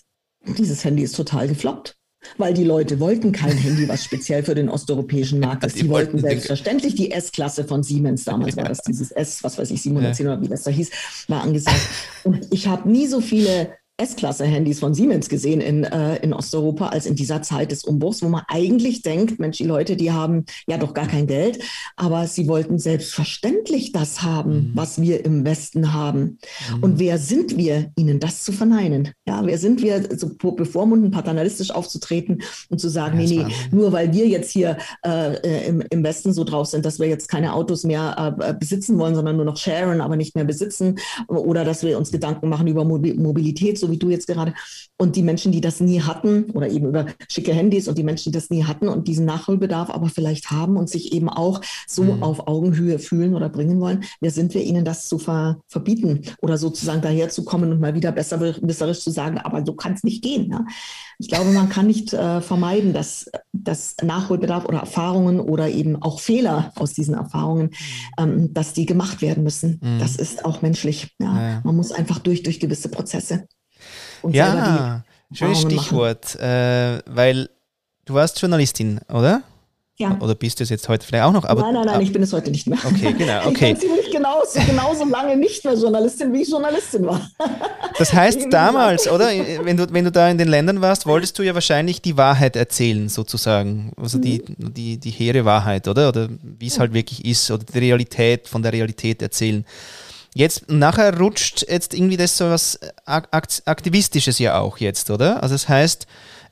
[0.58, 1.98] dieses Handy ist total gefloppt
[2.36, 5.76] weil die Leute wollten kein Handy, was speziell für den osteuropäischen Markt ist.
[5.76, 9.70] Die, die wollten selbstverständlich die S-Klasse von Siemens, damals war das dieses S, was weiß
[9.70, 10.32] ich, 710 ja.
[10.32, 10.90] oder wie das da hieß,
[11.28, 11.80] war angesagt.
[12.24, 17.04] Und ich habe nie so viele S-Klasse-Handys von Siemens gesehen in, äh, in Osteuropa als
[17.04, 20.78] in dieser Zeit des Umbruchs, wo man eigentlich denkt, Mensch, die Leute, die haben ja
[20.78, 21.58] doch gar kein Geld,
[21.96, 24.70] aber sie wollten selbstverständlich das haben, mhm.
[24.74, 26.38] was wir im Westen haben.
[26.76, 26.82] Mhm.
[26.82, 29.10] Und wer sind wir, ihnen das zu verneinen?
[29.26, 33.92] Ja, wer sind wir, so bevormunden, paternalistisch aufzutreten und zu sagen, ja, nee, nee, nur
[33.92, 37.28] weil wir jetzt hier äh, äh, im, im Westen so drauf sind, dass wir jetzt
[37.28, 41.64] keine Autos mehr äh, besitzen wollen, sondern nur noch sharen, aber nicht mehr besitzen, oder
[41.64, 44.54] dass wir uns Gedanken machen über Mobilität, so wie du jetzt gerade.
[44.96, 48.32] Und die Menschen, die das nie hatten, oder eben über schicke Handys und die Menschen,
[48.32, 52.04] die das nie hatten und diesen Nachholbedarf aber vielleicht haben und sich eben auch so
[52.04, 52.22] mhm.
[52.22, 56.58] auf Augenhöhe fühlen oder bringen wollen, wer sind wir ihnen das zu ver verbieten oder
[56.58, 60.50] sozusagen daherzukommen und mal wieder besserwisserisch zu sagen, aber so kann es nicht gehen.
[60.50, 60.64] Ja?
[61.18, 66.20] Ich glaube, man kann nicht äh, vermeiden, dass, dass Nachholbedarf oder Erfahrungen oder eben auch
[66.20, 67.70] Fehler aus diesen Erfahrungen,
[68.18, 69.80] ähm, dass die gemacht werden müssen.
[69.82, 69.98] Mhm.
[69.98, 71.14] Das ist auch menschlich.
[71.20, 71.50] Ja?
[71.50, 71.60] Ja.
[71.64, 73.46] Man muss einfach durch, durch gewisse Prozesse.
[74.22, 75.02] Und ja,
[75.32, 77.48] schönes Stichwort, äh, weil
[78.04, 79.42] du warst Journalistin, oder?
[79.98, 80.16] Ja.
[80.20, 81.44] Oder bist du es jetzt heute vielleicht auch noch?
[81.44, 82.78] Aber, nein, nein, nein, ich bin es heute nicht mehr.
[82.84, 83.40] Okay, genau.
[83.48, 83.72] Okay.
[83.72, 87.28] Ich bin ziemlich genauso, genauso lange nicht mehr Journalistin, wie ich Journalistin war.
[87.98, 89.26] Das heißt, damals, oder?
[89.64, 92.54] Wenn du, wenn du da in den Ländern warst, wolltest du ja wahrscheinlich die Wahrheit
[92.54, 93.90] erzählen, sozusagen.
[94.00, 94.72] Also die, mhm.
[94.72, 96.10] die, die hehre Wahrheit, oder?
[96.10, 99.64] Oder wie es halt wirklich ist, oder die Realität von der Realität erzählen.
[100.38, 105.42] Jetzt nachher rutscht jetzt irgendwie das so was Aktivistisches ja auch jetzt, oder?
[105.42, 106.06] Also das heißt,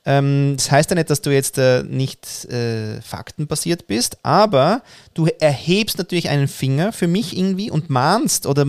[0.04, 4.82] ähm, das heißt ja nicht, dass du jetzt äh, nicht äh, faktenbasiert bist, aber
[5.14, 8.66] du erhebst natürlich einen Finger für mich irgendwie und mahnst oder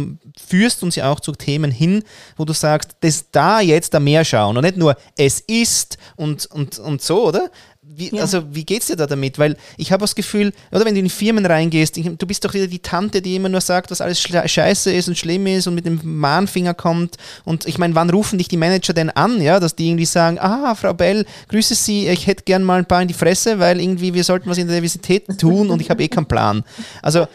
[0.47, 2.03] führst uns ja auch zu Themen hin,
[2.35, 6.45] wo du sagst, das da jetzt da mehr schauen und nicht nur es ist und,
[6.45, 7.49] und, und so, oder?
[7.89, 8.21] Wie, ja.
[8.21, 9.39] Also wie geht's dir da damit?
[9.39, 12.53] Weil ich habe das Gefühl, oder wenn du in Firmen reingehst, ich, du bist doch
[12.53, 15.75] wieder die Tante, die immer nur sagt, was alles scheiße ist und schlimm ist und
[15.75, 17.17] mit dem Mahnfinger kommt.
[17.45, 20.37] Und ich meine, wann rufen dich die Manager denn an, ja, dass die irgendwie sagen,
[20.39, 23.81] ah, Frau Bell, grüße Sie, ich hätte gern mal ein paar in die Fresse, weil
[23.81, 26.63] irgendwie wir sollten was in der Diversität tun und ich habe eh keinen Plan.
[27.01, 27.27] Also,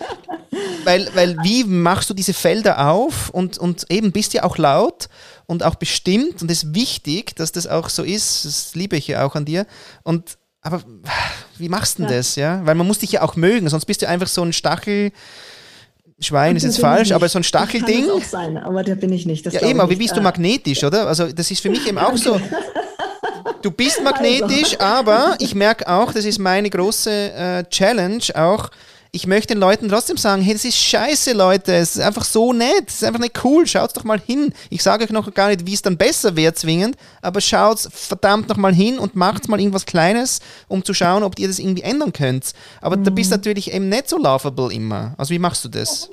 [0.84, 5.09] weil, weil wie machst du diese Felder auf und, und eben bist ja auch laut
[5.46, 9.09] und auch bestimmt und es ist wichtig, dass das auch so ist, das liebe ich
[9.09, 9.66] ja auch an dir.
[10.03, 10.82] Und aber
[11.58, 12.16] wie machst du denn ja.
[12.16, 12.60] das, ja?
[12.64, 15.12] Weil man muss dich ja auch mögen, sonst bist du einfach so ein Stachel.
[16.20, 18.06] Schwein ist jetzt falsch, aber so ein Stachelding.
[18.06, 19.44] Das kann auch sein, aber der bin ich nicht.
[19.52, 21.08] ja, eben, aber wie bist du magnetisch, oder?
[21.08, 22.40] Also, das ist für mich eben auch so.
[23.60, 24.10] Du bist also.
[24.10, 24.84] magnetisch, also.
[24.84, 28.70] aber ich merke auch, das ist meine große äh, Challenge auch.
[29.14, 31.74] Ich möchte den Leuten trotzdem sagen, hey, das ist scheiße, Leute.
[31.74, 32.84] Es ist einfach so nett.
[32.88, 33.66] Es ist einfach nicht cool.
[33.66, 34.54] Schaut doch mal hin.
[34.70, 38.48] Ich sage euch noch gar nicht, wie es dann besser wird zwingend, aber schaut verdammt
[38.48, 41.82] noch mal hin und macht mal irgendwas Kleines, um zu schauen, ob ihr das irgendwie
[41.82, 42.54] ändern könnt.
[42.80, 43.04] Aber mhm.
[43.04, 45.14] da bist du natürlich eben nicht so lovable immer.
[45.18, 46.08] Also wie machst du das?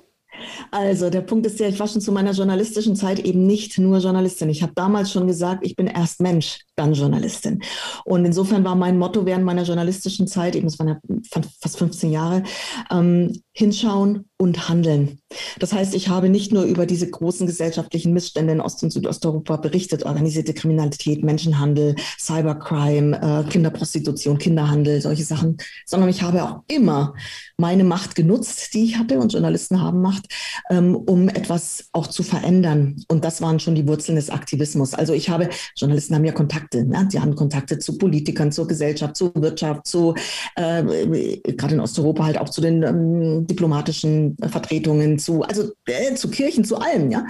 [0.71, 3.99] Also der Punkt ist ja, ich war schon zu meiner journalistischen Zeit eben nicht nur
[3.99, 4.49] Journalistin.
[4.49, 7.61] Ich habe damals schon gesagt, ich bin erst Mensch, dann Journalistin.
[8.05, 12.11] Und insofern war mein Motto während meiner journalistischen Zeit, eben es waren ja fast 15
[12.11, 12.43] Jahre,
[12.91, 15.18] ähm, hinschauen und handeln.
[15.59, 19.57] Das heißt, ich habe nicht nur über diese großen gesellschaftlichen Missstände in Ost- und Südosteuropa
[19.57, 27.13] berichtet, organisierte Kriminalität, Menschenhandel, Cybercrime, äh, Kinderprostitution, Kinderhandel, solche Sachen, sondern ich habe auch immer
[27.57, 30.27] meine Macht genutzt, die ich hatte und Journalisten haben Macht,
[30.69, 33.03] ähm, um etwas auch zu verändern.
[33.07, 34.93] Und das waren schon die Wurzeln des Aktivismus.
[34.93, 37.07] Also ich habe, Journalisten haben ja Kontakte, ne?
[37.11, 40.15] die haben Kontakte zu Politikern, zur Gesellschaft, zur Wirtschaft, zu,
[40.55, 46.29] äh, gerade in Osteuropa halt auch zu den ähm, diplomatischen Vertretungen, zu, also äh, zu
[46.29, 47.25] Kirchen, zu allem, ja,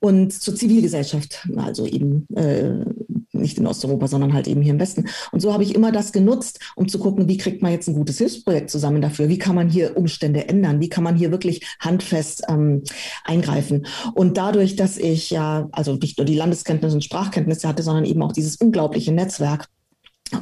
[0.00, 2.84] und zur Zivilgesellschaft, also eben äh,
[3.32, 5.08] nicht in Osteuropa, sondern halt eben hier im Westen.
[5.32, 7.94] Und so habe ich immer das genutzt, um zu gucken, wie kriegt man jetzt ein
[7.94, 9.28] gutes Hilfsprojekt zusammen dafür?
[9.28, 10.80] Wie kann man hier Umstände ändern?
[10.80, 12.82] Wie kann man hier wirklich handfest ähm,
[13.24, 13.86] eingreifen?
[14.14, 18.22] Und dadurch, dass ich ja also nicht nur die Landeskenntnisse und Sprachkenntnisse hatte, sondern eben
[18.22, 19.68] auch dieses unglaubliche Netzwerk,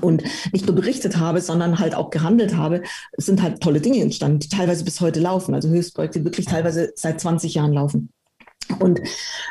[0.00, 0.22] und
[0.52, 2.82] nicht nur berichtet habe, sondern halt auch gehandelt habe,
[3.16, 5.54] sind halt tolle Dinge entstanden, die teilweise bis heute laufen.
[5.54, 8.12] Also Hilfsprojekte, die wirklich teilweise seit 20 Jahren laufen.
[8.78, 9.00] Und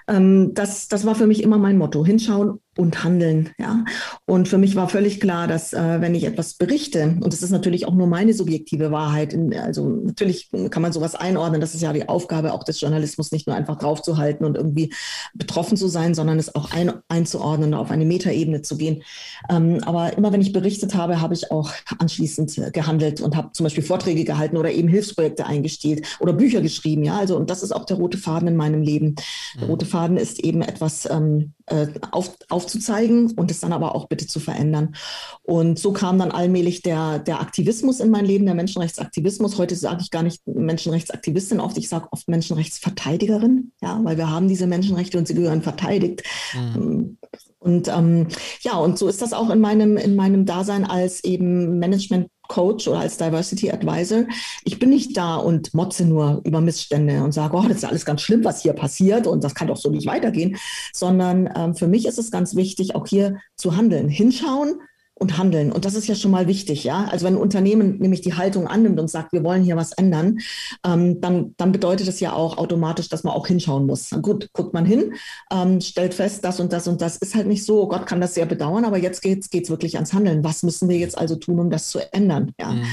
[0.08, 3.50] ähm, das, das war für mich immer mein Motto, hinschauen und handeln.
[3.60, 3.84] Ja?
[4.26, 7.52] Und für mich war völlig klar, dass äh, wenn ich etwas berichte, und das ist
[7.52, 11.82] natürlich auch nur meine subjektive Wahrheit, in, also natürlich kann man sowas einordnen, das ist
[11.82, 14.94] ja die Aufgabe auch des Journalismus, nicht nur einfach draufzuhalten und irgendwie
[15.34, 19.04] betroffen zu sein, sondern es auch ein, einzuordnen, auf eine Metaebene zu gehen.
[19.50, 23.66] Ähm, aber immer wenn ich berichtet habe, habe ich auch anschließend gehandelt und habe zum
[23.66, 27.04] Beispiel Vorträge gehalten oder eben Hilfsprojekte eingestielt oder Bücher geschrieben.
[27.04, 29.16] Ja, also und das ist auch der rote Faden in meinem Leben.
[29.56, 29.72] Der mhm.
[29.72, 34.28] rote Faden ist eben etwas ähm, äh, auf, aufzuzeigen und es dann aber auch bitte
[34.28, 34.96] zu verändern.
[35.44, 39.58] Und so kam dann allmählich der, der Aktivismus in mein Leben, der Menschenrechtsaktivismus.
[39.58, 44.48] Heute sage ich gar nicht Menschenrechtsaktivistin oft, ich sage oft Menschenrechtsverteidigerin, ja, weil wir haben
[44.48, 46.24] diese Menschenrechte und sie gehören verteidigt.
[46.54, 47.18] Mhm.
[47.60, 48.28] Und ähm,
[48.62, 52.90] ja, und so ist das auch in meinem, in meinem Dasein als eben Management Coach
[52.90, 54.26] oder als Diversity Advisor.
[54.66, 58.04] Ich bin nicht da und motze nur über Missstände und sage, oh, das ist alles
[58.04, 60.58] ganz schlimm, was hier passiert und das kann doch so nicht weitergehen,
[60.94, 64.82] sondern ähm, für mich ist es ganz wichtig, auch hier zu handeln, hinschauen,
[65.22, 65.72] und handeln.
[65.72, 67.06] Und das ist ja schon mal wichtig, ja.
[67.06, 70.40] Also wenn ein Unternehmen nämlich die Haltung annimmt und sagt, wir wollen hier was ändern,
[70.84, 74.10] ähm, dann, dann bedeutet das ja auch automatisch, dass man auch hinschauen muss.
[74.24, 75.14] Gut, guckt man hin,
[75.52, 77.84] ähm, stellt fest, das und das und das ist halt nicht so.
[77.84, 80.44] Oh Gott kann das sehr bedauern, aber jetzt geht's geht's wirklich ans Handeln.
[80.44, 82.54] Was müssen wir jetzt also tun, um das zu ändern?
[82.60, 82.72] Ja.
[82.72, 82.86] Mhm.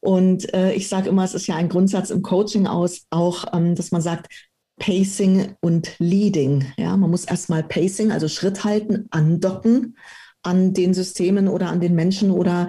[0.00, 3.74] Und äh, ich sage immer, es ist ja ein Grundsatz im Coaching aus, auch, ähm,
[3.76, 4.28] dass man sagt,
[4.78, 6.66] Pacing und Leading.
[6.76, 9.96] Ja, man muss erstmal Pacing, also Schritt halten, andocken
[10.42, 12.68] an den Systemen oder an den Menschen oder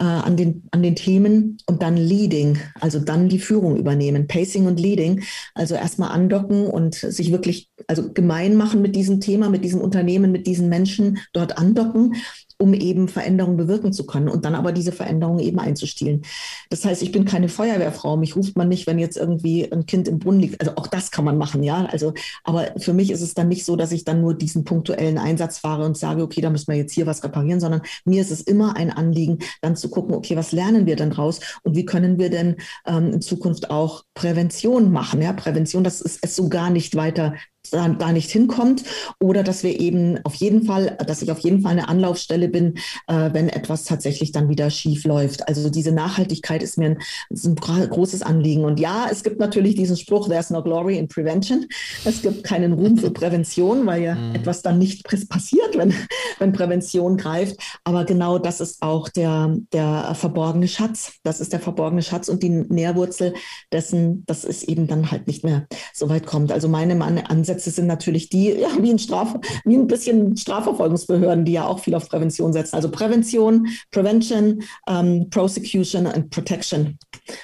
[0.00, 4.26] äh, an, den, an den Themen und dann Leading, also dann die Führung übernehmen.
[4.26, 5.22] Pacing und Leading,
[5.54, 10.32] also erstmal andocken und sich wirklich also gemein machen mit diesem Thema, mit diesem Unternehmen,
[10.32, 12.14] mit diesen Menschen, dort andocken
[12.62, 16.22] um eben Veränderungen bewirken zu können und dann aber diese Veränderungen eben einzustielen.
[16.70, 18.16] Das heißt, ich bin keine Feuerwehrfrau.
[18.16, 20.60] Mich ruft man nicht, wenn jetzt irgendwie ein Kind im Brunnen liegt.
[20.60, 21.86] Also auch das kann man machen, ja.
[21.86, 25.18] Also, aber für mich ist es dann nicht so, dass ich dann nur diesen punktuellen
[25.18, 28.30] Einsatz fahre und sage, okay, da müssen wir jetzt hier was reparieren, sondern mir ist
[28.30, 31.84] es immer ein Anliegen, dann zu gucken, okay, was lernen wir denn draus und wie
[31.84, 32.56] können wir denn
[32.86, 35.20] ähm, in Zukunft auch Prävention machen?
[35.20, 37.34] Ja, Prävention, das ist es so gar nicht weiter
[37.72, 38.84] da, da nicht hinkommt
[39.20, 42.74] oder dass wir eben auf jeden Fall, dass ich auf jeden Fall eine Anlaufstelle bin,
[43.06, 45.48] äh, wenn etwas tatsächlich dann wieder schief läuft.
[45.48, 46.98] Also diese Nachhaltigkeit ist mir ein,
[47.30, 48.64] ist ein großes Anliegen.
[48.64, 51.66] Und ja, es gibt natürlich diesen Spruch, there's no glory in prevention.
[52.04, 54.34] Es gibt keinen Ruhm für Prävention, weil ja mhm.
[54.34, 55.94] etwas dann nicht passiert, wenn,
[56.38, 57.56] wenn Prävention greift.
[57.84, 61.14] Aber genau das ist auch der, der verborgene Schatz.
[61.22, 63.34] Das ist der verborgene Schatz und die Nährwurzel
[63.72, 66.52] dessen, dass es eben dann halt nicht mehr so weit kommt.
[66.52, 66.92] Also meine
[67.30, 69.34] Ansätze Ansätze sind natürlich die, ja, wie ein, Straf,
[69.64, 72.74] wie ein bisschen Strafverfolgungsbehörden, die ja auch viel auf Prävention setzen.
[72.74, 76.98] Also Prävention, Prevention, ähm, Prosecution und Protection.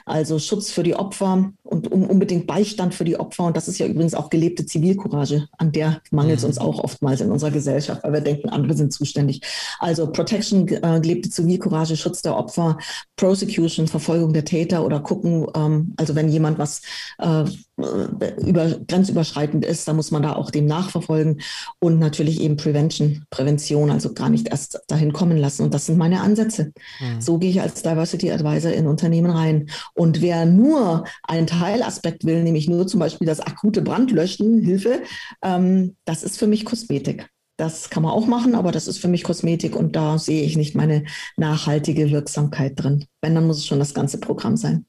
[0.04, 3.44] Also Schutz für die Opfer und um, unbedingt Beistand für die Opfer.
[3.44, 5.46] Und das ist ja übrigens auch gelebte Zivilcourage.
[5.58, 6.48] An der mangelt es mhm.
[6.48, 9.42] uns auch oftmals in unserer Gesellschaft, weil wir denken, andere sind zuständig.
[9.78, 12.78] Also Protection, äh, gelebte Zivilcourage, Schutz der Opfer,
[13.16, 16.82] Prosecution, Verfolgung der Täter oder gucken, ähm, also wenn jemand was
[17.18, 17.44] äh,
[17.78, 21.40] über, grenzüberschreitend ist, dann muss man da auch dem nachverfolgen
[21.78, 25.62] und natürlich eben Prevention, Prävention, also gar nicht erst dahin kommen lassen.
[25.62, 26.72] Und das sind meine Ansätze.
[27.00, 27.20] Mhm.
[27.20, 29.70] So gehe ich als Diversity Advisor in Unternehmen rein.
[29.94, 35.02] Und wer nur einen Teilaspekt will, nämlich nur zum Beispiel das akute Brandlöschen, Hilfe,
[35.42, 37.28] ähm, das ist für mich Kosmetik.
[37.56, 40.56] Das kann man auch machen, aber das ist für mich Kosmetik und da sehe ich
[40.56, 41.04] nicht meine
[41.36, 43.06] nachhaltige Wirksamkeit drin.
[43.20, 44.86] Wenn, dann muss es schon das ganze Programm sein.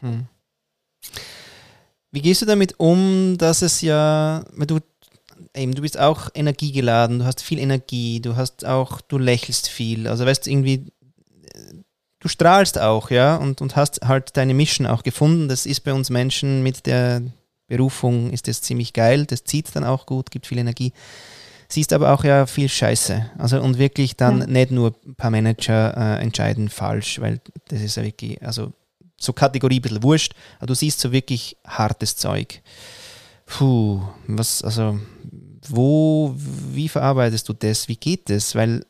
[0.00, 0.26] Hm.
[2.12, 4.78] Wie gehst du damit um, dass es ja, du,
[5.56, 10.06] eben, du bist auch energiegeladen, du hast viel Energie, du hast auch, du lächelst viel,
[10.06, 10.92] also weißt du, irgendwie,
[12.20, 15.48] du strahlst auch, ja, und, und hast halt deine Mission auch gefunden.
[15.48, 17.22] Das ist bei uns Menschen mit der
[17.66, 20.92] Berufung, ist das ziemlich geil, das zieht dann auch gut, gibt viel Energie.
[21.68, 23.30] Siehst aber auch ja viel Scheiße.
[23.38, 24.46] Also und wirklich dann ja.
[24.46, 28.74] nicht nur ein paar Manager äh, entscheiden falsch, weil das ist ja wirklich, also
[29.22, 32.60] so Kategorie ein bisschen wurscht, aber du siehst so wirklich hartes Zeug.
[33.46, 34.98] Puh, was, also,
[35.68, 37.88] wo, wie verarbeitest du das?
[37.88, 38.54] Wie geht das?
[38.54, 38.84] Weil,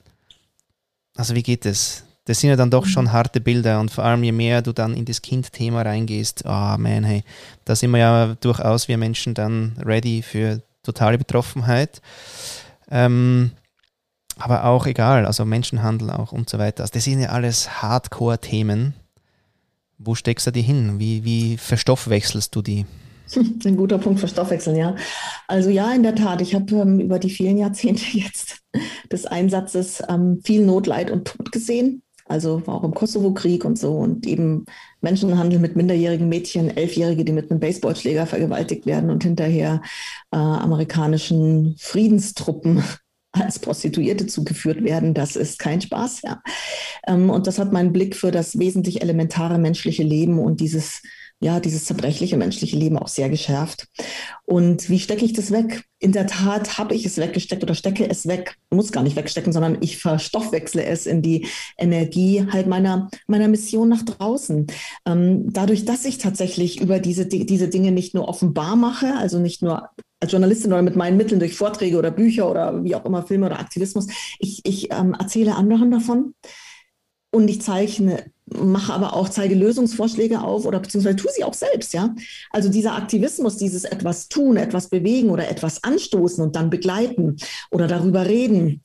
[1.16, 2.04] also, wie geht das?
[2.24, 4.94] Das sind ja dann doch schon harte Bilder und vor allem je mehr du dann
[4.94, 7.24] in das Kind-Thema reingehst, oh man, hey,
[7.64, 12.00] da sind wir ja durchaus wir Menschen dann ready für totale Betroffenheit.
[12.92, 13.50] Ähm,
[14.36, 16.82] aber auch egal, also Menschenhandel auch und so weiter.
[16.82, 18.94] Also das sind ja alles Hardcore-Themen
[20.04, 20.98] wo steckst du die hin?
[20.98, 22.86] Wie, wie verstoffwechselst du die?
[23.64, 24.96] Ein guter Punkt für Stoffwechseln, ja.
[25.48, 28.58] Also ja, in der Tat, ich habe ähm, über die vielen Jahrzehnte jetzt
[29.10, 32.02] des Einsatzes ähm, viel Notleid und Tod gesehen.
[32.24, 34.64] Also auch im Kosovo-Krieg und so und eben
[35.00, 39.82] Menschenhandel mit minderjährigen Mädchen, Elfjährige, die mit einem Baseballschläger vergewaltigt werden und hinterher
[40.30, 42.82] äh, amerikanischen Friedenstruppen
[43.32, 46.42] als Prostituierte zugeführt werden, das ist kein Spaß, ja.
[47.06, 51.02] Ähm, und das hat meinen Blick für das wesentlich elementare menschliche Leben und dieses,
[51.40, 53.88] ja, dieses zerbrechliche menschliche Leben auch sehr geschärft.
[54.44, 55.84] Und wie stecke ich das weg?
[55.98, 59.52] In der Tat habe ich es weggesteckt oder stecke es weg, muss gar nicht wegstecken,
[59.52, 64.66] sondern ich verstoffwechsle es in die Energie halt meiner, meiner Mission nach draußen.
[65.06, 69.62] Ähm, dadurch, dass ich tatsächlich über diese, diese Dinge nicht nur offenbar mache, also nicht
[69.62, 69.88] nur
[70.22, 73.46] als Journalistin oder mit meinen Mitteln durch Vorträge oder Bücher oder wie auch immer Filme
[73.46, 74.06] oder Aktivismus.
[74.38, 76.34] Ich, ich ähm, erzähle anderen davon
[77.32, 81.92] und ich zeichne, mache aber auch, zeige Lösungsvorschläge auf oder beziehungsweise tue sie auch selbst,
[81.92, 82.14] ja.
[82.50, 87.36] Also dieser Aktivismus, dieses etwas tun, etwas bewegen oder etwas anstoßen und dann begleiten
[87.70, 88.82] oder darüber reden,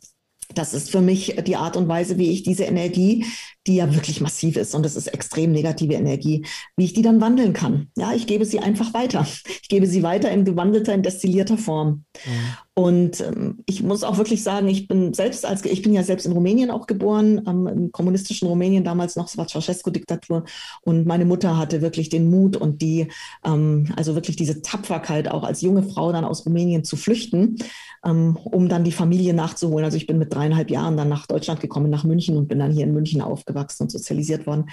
[0.56, 3.26] das ist für mich die Art und Weise, wie ich diese Energie,
[3.68, 6.46] die ja wirklich massiv ist und das ist extrem negative Energie,
[6.76, 7.90] wie ich die dann wandeln kann.
[7.98, 9.28] Ja, ich gebe sie einfach weiter.
[9.62, 12.06] Ich gebe sie weiter in gewandelter, in destillierter Form.
[12.26, 12.32] Mhm.
[12.74, 16.26] Und ähm, ich muss auch wirklich sagen, ich bin selbst als, ich bin ja selbst
[16.26, 20.44] in Rumänien auch geboren, ähm, im kommunistischen Rumänien damals noch, es war Ceausescu-Diktatur.
[20.82, 23.08] Und meine Mutter hatte wirklich den Mut und die,
[23.44, 27.58] ähm, also wirklich diese Tapferkeit, auch als junge Frau dann aus Rumänien zu flüchten
[28.06, 29.86] ähm, um dann die Familie nachzuholen.
[29.86, 32.72] Also ich bin mit dreieinhalb Jahren dann nach Deutschland gekommen, nach München und bin dann
[32.72, 34.70] hier in München aufgewachsen und sozialisiert worden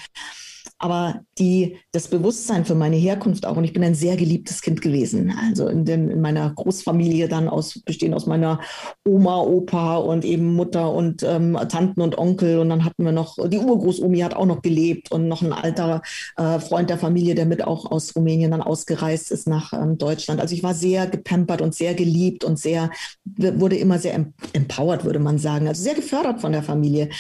[0.78, 3.56] aber die, das Bewusstsein für meine Herkunft auch.
[3.56, 5.34] Und ich bin ein sehr geliebtes Kind gewesen.
[5.46, 8.60] Also in, dem, in meiner Großfamilie dann aus, bestehen aus meiner
[9.04, 12.58] Oma, Opa und eben Mutter und ähm, Tanten und Onkel.
[12.58, 16.02] Und dann hatten wir noch, die Urgroßomi hat auch noch gelebt und noch ein alter
[16.36, 20.40] äh, Freund der Familie, der mit auch aus Rumänien dann ausgereist ist nach ähm, Deutschland.
[20.40, 22.90] Also ich war sehr gepampert und sehr geliebt und sehr,
[23.24, 24.14] wurde immer sehr
[24.52, 25.68] empowered, würde man sagen.
[25.68, 27.10] Also sehr gefördert von der Familie.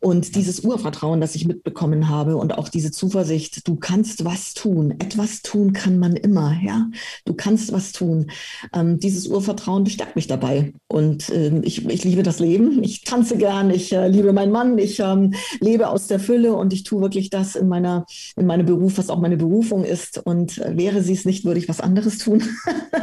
[0.00, 4.92] Und dieses Urvertrauen, das ich mitbekommen habe und auch diese Zuversicht, du kannst was tun.
[4.92, 6.88] Etwas tun kann man immer, ja.
[7.24, 8.30] Du kannst was tun.
[8.74, 10.72] Ähm, dieses Urvertrauen bestärkt mich dabei.
[10.88, 12.82] Und ähm, ich, ich liebe das Leben.
[12.82, 16.72] Ich tanze gern, ich äh, liebe meinen Mann, ich ähm, lebe aus der Fülle und
[16.72, 20.18] ich tue wirklich das in meiner, in meinem Beruf, was auch meine Berufung ist.
[20.18, 22.42] Und äh, wäre sie es nicht, würde ich was anderes tun.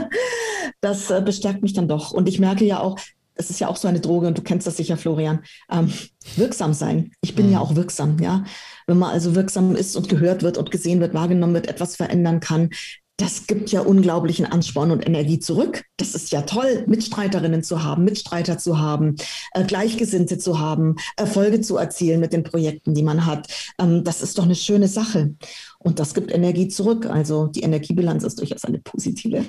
[0.82, 2.12] das äh, bestärkt mich dann doch.
[2.12, 2.98] Und ich merke ja auch,
[3.38, 5.92] es ist ja auch so eine Droge und du kennst das sicher, Florian, ähm,
[6.36, 7.12] wirksam sein.
[7.22, 7.54] Ich bin mhm.
[7.54, 8.44] ja auch wirksam, ja.
[8.86, 12.40] Wenn man also wirksam ist und gehört wird und gesehen wird, wahrgenommen wird, etwas verändern
[12.40, 12.70] kann,
[13.18, 15.84] das gibt ja unglaublichen Ansporn und Energie zurück.
[15.98, 19.16] Das ist ja toll, Mitstreiterinnen zu haben, Mitstreiter zu haben,
[19.54, 23.48] äh, Gleichgesinnte zu haben, Erfolge zu erzielen mit den Projekten, die man hat.
[23.80, 25.34] Ähm, das ist doch eine schöne Sache.
[25.80, 27.08] Und das gibt Energie zurück.
[27.08, 29.44] Also die Energiebilanz ist durchaus eine positive.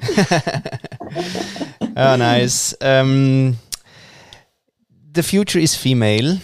[1.95, 2.75] ja, nice.
[2.81, 3.59] Ähm,
[5.15, 6.41] the future is female.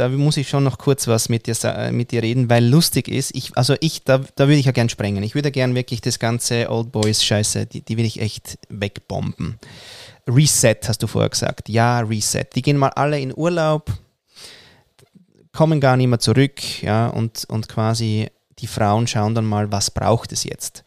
[0.00, 3.06] da muss ich schon noch kurz was mit dir, äh, mit dir reden, weil lustig
[3.06, 5.22] ist, ich, also ich, da, da würde ich ja gern sprengen.
[5.22, 9.58] Ich würde gern wirklich das ganze Old Boys Scheiße, die, die will ich echt wegbomben.
[10.26, 11.68] Reset, hast du vorher gesagt.
[11.68, 12.46] Ja, Reset.
[12.54, 13.92] Die gehen mal alle in Urlaub,
[15.52, 19.90] kommen gar nicht mehr zurück, ja, und, und quasi die Frauen schauen dann mal, was
[19.90, 20.82] braucht es jetzt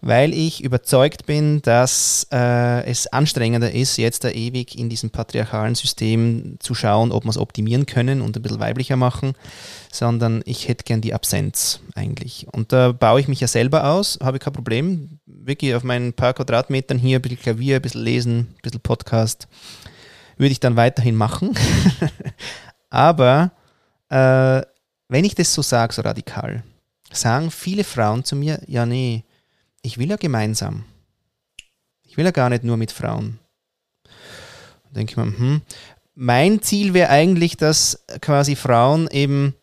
[0.00, 5.74] weil ich überzeugt bin, dass äh, es anstrengender ist, jetzt da ewig in diesem patriarchalen
[5.74, 9.34] System zu schauen, ob wir es optimieren können und ein bisschen weiblicher machen,
[9.92, 12.46] sondern ich hätte gern die Absenz eigentlich.
[12.52, 15.18] Und da baue ich mich ja selber aus, habe ich kein Problem.
[15.26, 19.48] Wirklich auf meinen paar Quadratmetern hier ein bisschen Klavier, ein bisschen lesen, ein bisschen Podcast,
[20.36, 21.56] würde ich dann weiterhin machen.
[22.90, 23.52] Aber
[24.08, 24.62] äh,
[25.08, 26.62] wenn ich das so sage, so radikal,
[27.12, 29.24] sagen viele Frauen zu mir, ja nee,
[29.86, 30.84] ich will ja gemeinsam.
[32.02, 33.38] Ich will ja gar nicht nur mit Frauen.
[34.04, 35.62] Da denke ich mir, hm,
[36.14, 39.54] mein Ziel wäre eigentlich, dass quasi Frauen eben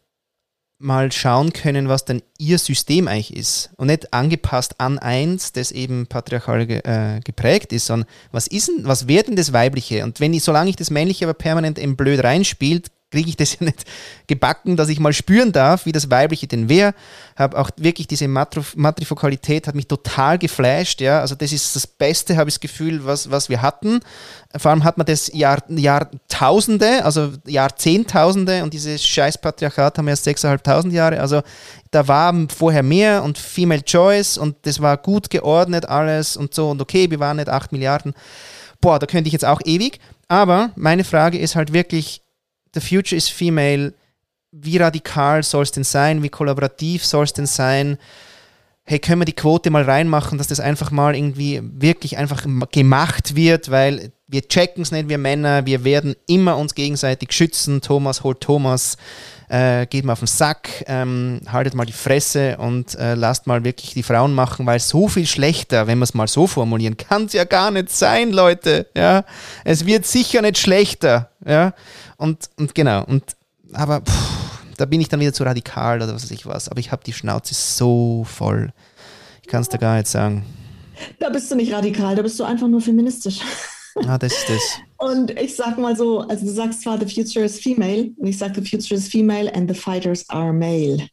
[0.80, 5.72] mal schauen können, was denn ihr System eigentlich ist und nicht angepasst an eins, das
[5.72, 10.04] eben patriarchal ge, äh, geprägt ist, sondern was ist denn, was wäre denn das Weibliche?
[10.04, 13.60] Und wenn ich, solange ich das Männliche aber permanent im Blöd reinspielt, kriege ich das
[13.60, 13.86] ja nicht
[14.26, 16.96] gebacken, dass ich mal spüren darf, wie das Weibliche denn wäre.
[17.36, 21.00] Habe auch wirklich diese Matrif Matrifokalität hat mich total geflasht.
[21.00, 24.00] Ja, also das ist das Beste, habe ich das Gefühl, was, was wir hatten.
[24.58, 30.12] Vor allem hat man das Jahr, Jahrtausende, also Jahrzehntausende und dieses scheiß Patriarchat haben wir
[30.12, 31.22] erst 6.500 Jahre.
[31.22, 31.44] Also
[31.92, 36.72] da war vorher mehr und Female Choice und das war gut geordnet alles und so
[36.72, 38.16] und okay, wir waren nicht 8 Milliarden.
[38.82, 40.00] Boah, da könnte ich jetzt auch ewig.
[40.28, 42.23] Aber meine Frage ist halt wirklich,
[42.74, 43.94] The Future is Female,
[44.52, 47.98] wie radikal soll es denn sein, wie kollaborativ soll es denn sein?
[48.86, 53.36] Hey, können wir die Quote mal reinmachen, dass das einfach mal irgendwie wirklich einfach gemacht
[53.36, 57.82] wird, weil wir checken es nicht, wir Männer, wir werden immer uns gegenseitig schützen.
[57.82, 58.98] Thomas holt Thomas,
[59.48, 63.64] äh, geht mal auf den Sack, ähm, haltet mal die Fresse und äh, lasst mal
[63.64, 67.26] wirklich die Frauen machen, weil so viel schlechter, wenn man es mal so formulieren, kann
[67.26, 68.88] es ja gar nicht sein, Leute.
[68.98, 69.24] Ja,
[69.64, 71.30] es wird sicher nicht schlechter.
[71.46, 71.74] Ja,
[72.18, 73.24] und, und genau, und
[73.74, 76.70] aber pff, da bin ich dann wieder zu radikal oder was weiß ich was.
[76.70, 78.72] Aber ich habe die Schnauze so voll.
[79.42, 80.46] Ich kann es da gar nicht sagen.
[81.20, 83.40] Da bist du nicht radikal, da bist du einfach nur feministisch.
[84.08, 84.62] Ah, das ist das.
[84.98, 88.38] Und ich sag mal so, also du sagst zwar, the future is female, und ich
[88.38, 91.10] sage, the future is female and the fighters are male.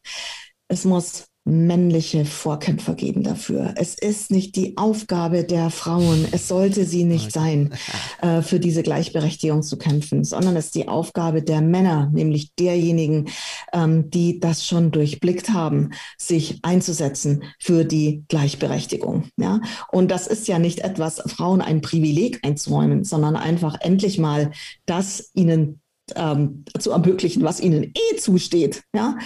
[0.69, 3.73] Es muss männliche Vorkämpfer geben dafür.
[3.75, 7.73] Es ist nicht die Aufgabe der Frauen, es sollte sie nicht sein,
[8.21, 13.29] äh, für diese Gleichberechtigung zu kämpfen, sondern es ist die Aufgabe der Männer, nämlich derjenigen,
[13.73, 19.29] ähm, die das schon durchblickt haben, sich einzusetzen für die Gleichberechtigung.
[19.37, 19.61] Ja?
[19.91, 24.51] Und das ist ja nicht etwas, Frauen ein Privileg einzuräumen, sondern einfach endlich mal
[24.85, 25.81] das ihnen
[26.15, 28.83] ähm, zu ermöglichen, was ihnen eh zusteht.
[28.93, 29.17] Ja?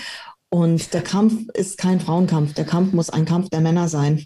[0.55, 2.53] Und der Kampf ist kein Frauenkampf.
[2.53, 4.25] Der Kampf muss ein Kampf der Männer sein.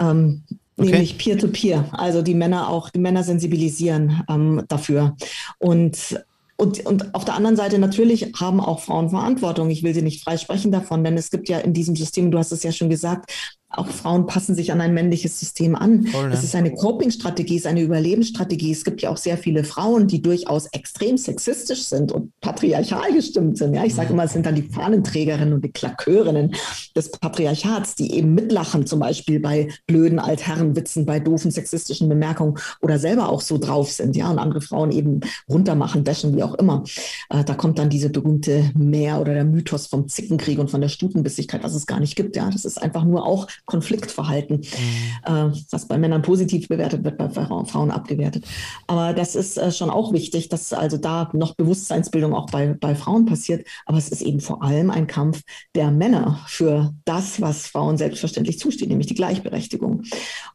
[0.00, 0.44] Ähm,
[0.78, 0.92] okay.
[0.92, 1.84] Nämlich Peer-to-Peer.
[1.84, 1.94] -peer.
[1.94, 5.14] Also die Männer auch, die Männer sensibilisieren ähm, dafür.
[5.58, 6.24] Und
[6.60, 9.70] und, und auf der anderen Seite natürlich haben auch Frauen Verantwortung.
[9.70, 12.50] Ich will sie nicht freisprechen davon, denn es gibt ja in diesem System, du hast
[12.50, 13.30] es ja schon gesagt,
[13.70, 16.06] auch Frauen passen sich an ein männliches System an.
[16.06, 16.34] Voll, ne?
[16.34, 18.72] Es ist eine Coping-Strategie, es ist eine Überlebensstrategie.
[18.72, 23.58] Es gibt ja auch sehr viele Frauen, die durchaus extrem sexistisch sind und patriarchal gestimmt
[23.58, 23.74] sind.
[23.74, 24.14] Ja, ich sage mhm.
[24.14, 26.54] immer, es sind dann die Fahnenträgerinnen und die Klakörinnen
[26.96, 32.98] des Patriarchats, die eben mitlachen, zum Beispiel bei blöden Altherrenwitzen, bei doofen sexistischen Bemerkungen oder
[32.98, 34.16] selber auch so drauf sind.
[34.16, 36.84] Ja, und andere Frauen eben runtermachen, bashen, wie auch immer.
[37.28, 40.88] Äh, da kommt dann diese berühmte Meer oder der Mythos vom Zickenkrieg und von der
[40.88, 42.34] Stutenbissigkeit, was es gar nicht gibt.
[42.34, 45.50] Ja, das ist einfach nur auch Konfliktverhalten, mhm.
[45.50, 48.44] äh, was bei Männern positiv bewertet wird, bei Frauen abgewertet.
[48.86, 52.94] Aber das ist äh, schon auch wichtig, dass also da noch Bewusstseinsbildung auch bei, bei
[52.94, 53.66] Frauen passiert.
[53.86, 55.42] Aber es ist eben vor allem ein Kampf
[55.74, 60.02] der Männer für das, was Frauen selbstverständlich zusteht, nämlich die Gleichberechtigung.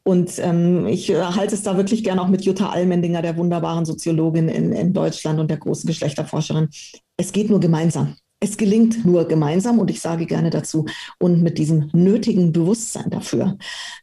[0.04, 3.86] Und ähm, ich äh, halte es da wirklich gerne auch mit Jutta Allmendinger, der wunderbaren
[3.86, 6.70] Soziologin in, in Deutschland und der großen Geschlechterforscherin.
[7.18, 8.16] Es geht nur gemeinsam.
[8.44, 10.86] Es gelingt nur gemeinsam und ich sage gerne dazu
[11.18, 13.58] und mit diesem nötigen Bewusstsein dafür.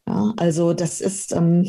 [0.09, 1.68] Ja, also das ist ähm,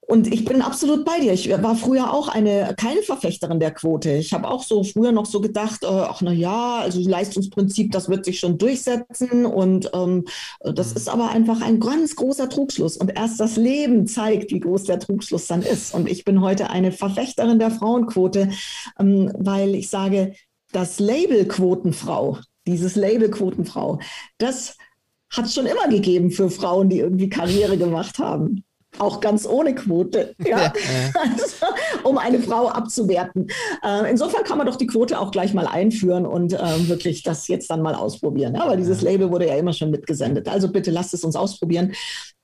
[0.00, 1.32] und ich bin absolut bei dir.
[1.32, 4.10] Ich war früher auch eine keine Verfechterin der Quote.
[4.10, 8.08] Ich habe auch so früher noch so gedacht, äh, ach na ja, also Leistungsprinzip, das
[8.08, 10.24] wird sich schon durchsetzen und ähm,
[10.64, 10.96] das mhm.
[10.96, 12.96] ist aber einfach ein ganz großer Trugschluss.
[12.96, 15.94] Und erst das Leben zeigt, wie groß der Trugschluss dann ist.
[15.94, 18.50] Und ich bin heute eine Verfechterin der Frauenquote,
[18.98, 20.34] ähm, weil ich sage,
[20.72, 23.98] das Label Quotenfrau, dieses Label Quotenfrau,
[24.38, 24.76] das
[25.30, 28.64] hat es schon immer gegeben für Frauen, die irgendwie Karriere gemacht haben.
[28.98, 30.34] Auch ganz ohne Quote.
[30.38, 30.46] Ja?
[30.48, 30.72] ja, ja.
[31.14, 31.66] Also,
[32.04, 33.48] um eine Frau abzuwerten.
[33.82, 37.48] Äh, insofern kann man doch die Quote auch gleich mal einführen und äh, wirklich das
[37.48, 38.54] jetzt dann mal ausprobieren.
[38.54, 40.46] Weil dieses Label wurde ja immer schon mitgesendet.
[40.48, 41.94] Also bitte lasst es uns ausprobieren.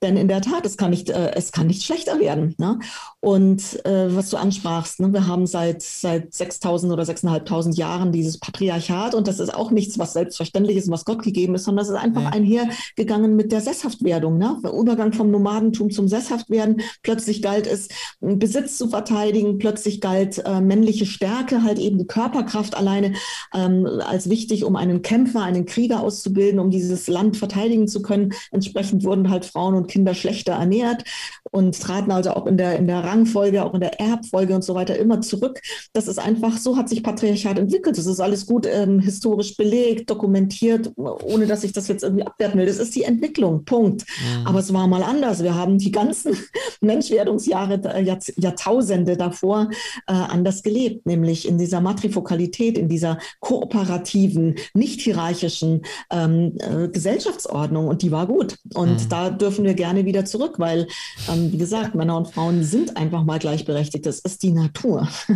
[0.01, 2.55] Denn in der Tat, es kann nicht, äh, es kann nicht schlechter werden.
[2.57, 2.79] Ne?
[3.19, 8.37] Und äh, was du ansprachst, ne, wir haben seit, seit 6.000 oder 6.500 Jahren dieses
[8.37, 11.93] Patriarchat und das ist auch nichts, was selbstverständlich ist, was Gott gegeben ist, sondern das
[11.93, 12.29] ist einfach ja.
[12.29, 14.37] einhergegangen mit der Sesshaftwerdung.
[14.37, 14.57] Ne?
[14.63, 16.81] Der Übergang vom Nomadentum zum Sesshaftwerden.
[17.03, 17.89] Plötzlich galt es,
[18.21, 23.15] Besitz zu verteidigen, plötzlich galt äh, männliche Stärke, halt eben die Körperkraft alleine
[23.53, 28.31] ähm, als wichtig, um einen Kämpfer, einen Krieger auszubilden, um dieses Land verteidigen zu können.
[28.51, 31.03] Entsprechend wurden halt Frauen und Kinder schlechter ernährt
[31.51, 34.75] und traten also auch in der, in der Rangfolge, auch in der Erbfolge und so
[34.75, 35.61] weiter immer zurück.
[35.93, 37.97] Das ist einfach, so hat sich Patriarchat entwickelt.
[37.97, 42.59] Das ist alles gut ähm, historisch belegt, dokumentiert, ohne dass ich das jetzt irgendwie abwerten
[42.59, 42.67] will.
[42.67, 44.05] Das ist die Entwicklung, Punkt.
[44.07, 44.47] Mhm.
[44.47, 45.43] Aber es war mal anders.
[45.43, 46.37] Wir haben die ganzen
[46.81, 49.69] Menschwerdungsjahre, äh, Jahr, Jahrtausende davor
[50.07, 55.81] äh, anders gelebt, nämlich in dieser Matrifokalität, in dieser kooperativen, nicht hierarchischen
[56.11, 57.87] ähm, äh, Gesellschaftsordnung.
[57.87, 58.57] Und die war gut.
[58.75, 59.09] Und mhm.
[59.09, 60.87] da dürfen wir gerne wieder zurück, weil
[61.31, 64.05] ähm, wie gesagt, Männer und Frauen sind einfach mal gleichberechtigt.
[64.05, 65.07] Das ist die Natur.
[65.29, 65.35] Ja.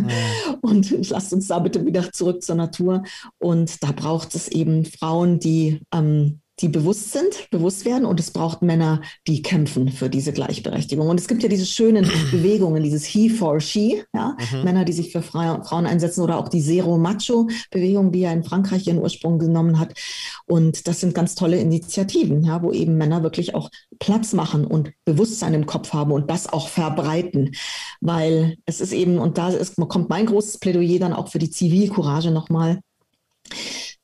[0.60, 3.04] Und lasst uns da bitte wieder zurück zur Natur.
[3.38, 8.30] Und da braucht es eben Frauen, die ähm, die bewusst sind, bewusst werden und es
[8.30, 11.08] braucht Männer, die kämpfen für diese Gleichberechtigung.
[11.08, 14.36] Und es gibt ja diese schönen Bewegungen, dieses He for She, ja?
[14.52, 14.62] Mhm.
[14.62, 18.44] Männer, die sich für Frauen einsetzen oder auch die Zero Macho Bewegung, die ja in
[18.44, 19.98] Frankreich ihren Ursprung genommen hat.
[20.46, 24.92] Und das sind ganz tolle Initiativen, ja, wo eben Männer wirklich auch Platz machen und
[25.04, 27.56] Bewusstsein im Kopf haben und das auch verbreiten,
[28.00, 31.50] weil es ist eben, und da ist, kommt mein großes Plädoyer dann auch für die
[31.50, 32.80] Zivilcourage nochmal.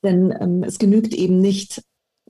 [0.03, 1.81] Denn ähm, es genügt eben nicht,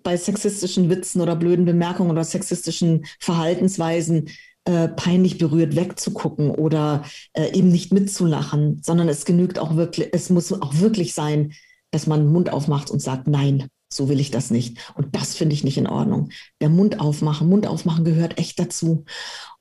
[0.04, 4.30] bei sexistischen Witzen oder blöden Bemerkungen oder sexistischen Verhaltensweisen
[4.66, 10.30] äh, peinlich berührt wegzugucken oder äh, eben nicht mitzulachen, sondern es genügt auch wirklich, es
[10.30, 11.54] muss auch wirklich sein,
[11.92, 14.78] dass man den Mund aufmacht und sagt, nein, so will ich das nicht.
[14.96, 16.30] Und das finde ich nicht in Ordnung.
[16.62, 19.06] Der Mund aufmachen, Mund aufmachen gehört echt dazu.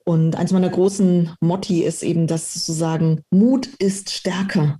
[0.05, 4.79] Und eins meiner großen Motti ist eben das zu sagen, Mut ist stärker.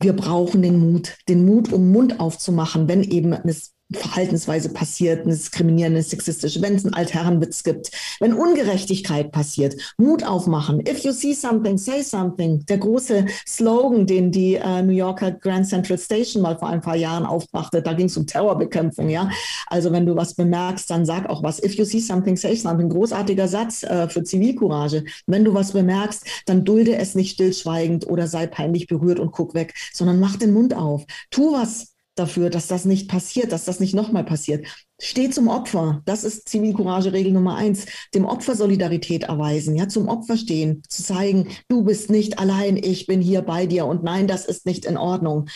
[0.00, 5.32] Wir brauchen den Mut, den Mut, um Mund aufzumachen, wenn eben es Verhaltensweise passiert, eine
[5.32, 7.90] diskriminierende, sexistische, wenn es einen Altherrenwitz gibt,
[8.20, 10.80] wenn Ungerechtigkeit passiert, Mut aufmachen.
[10.86, 12.64] If you see something, say something.
[12.66, 16.96] Der große Slogan, den die äh, New Yorker Grand Central Station mal vor ein paar
[16.96, 19.30] Jahren aufbrachte, da ging es um Terrorbekämpfung, ja.
[19.66, 21.62] Also wenn du was bemerkst, dann sag auch was.
[21.62, 22.88] If you see something, say something.
[22.88, 25.04] Großartiger Satz äh, für Zivilcourage.
[25.26, 29.54] Wenn du was bemerkst, dann dulde es nicht stillschweigend oder sei peinlich berührt und guck
[29.54, 31.04] weg, sondern mach den Mund auf.
[31.30, 34.66] Tu was dafür, dass das nicht passiert, dass das nicht nochmal passiert.
[35.00, 36.02] Steh zum Opfer.
[36.04, 37.86] Das ist Zivilcourage-Regel Nummer eins.
[38.14, 43.06] Dem Opfer Solidarität erweisen, ja, zum Opfer stehen, zu zeigen, du bist nicht allein, ich
[43.06, 45.48] bin hier bei dir und nein, das ist nicht in Ordnung.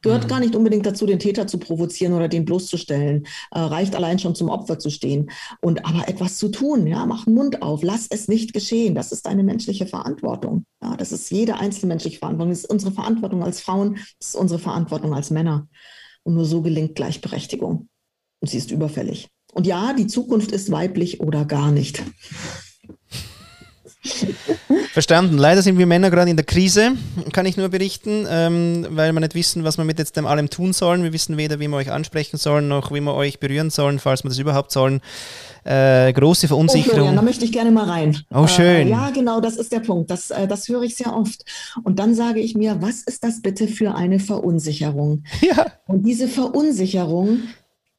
[0.00, 0.28] Gehört mhm.
[0.28, 3.26] gar nicht unbedingt dazu, den Täter zu provozieren oder den bloßzustellen.
[3.50, 5.30] Äh, reicht allein schon zum Opfer zu stehen.
[5.60, 8.94] Und aber etwas zu tun, ja, mach Mund auf, lass es nicht geschehen.
[8.94, 10.64] Das ist eine menschliche Verantwortung.
[10.82, 12.50] Ja, das ist jede einzelne menschliche Verantwortung.
[12.50, 15.68] Das ist unsere Verantwortung als Frauen, das ist unsere Verantwortung als Männer.
[16.22, 17.88] Und nur so gelingt Gleichberechtigung.
[18.40, 19.28] Und sie ist überfällig.
[19.52, 22.02] Und ja, die Zukunft ist weiblich oder gar nicht.
[24.92, 25.38] Verstanden.
[25.38, 26.92] Leider sind wir Männer gerade in der Krise,
[27.32, 30.50] kann ich nur berichten, ähm, weil wir nicht wissen, was wir mit jetzt dem allem
[30.50, 31.02] tun sollen.
[31.02, 34.24] Wir wissen weder, wie wir euch ansprechen sollen, noch wie wir euch berühren sollen, falls
[34.24, 35.00] wir das überhaupt sollen.
[35.64, 36.90] Äh, große Verunsicherung.
[36.90, 38.18] Oh, Florian, da möchte ich gerne mal rein.
[38.34, 38.88] Oh, schön.
[38.88, 40.10] Äh, ja, genau, das ist der Punkt.
[40.10, 41.44] Das, äh, das höre ich sehr oft.
[41.84, 45.24] Und dann sage ich mir, was ist das bitte für eine Verunsicherung?
[45.42, 45.66] Ja.
[45.86, 47.40] Und diese Verunsicherung,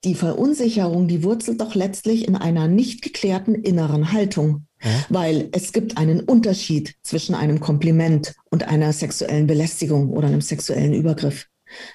[0.06, 4.66] die Verunsicherung, die wurzelt doch letztlich in einer nicht geklärten inneren Haltung.
[5.10, 10.94] Weil es gibt einen Unterschied zwischen einem Kompliment und einer sexuellen Belästigung oder einem sexuellen
[10.94, 11.48] Übergriff.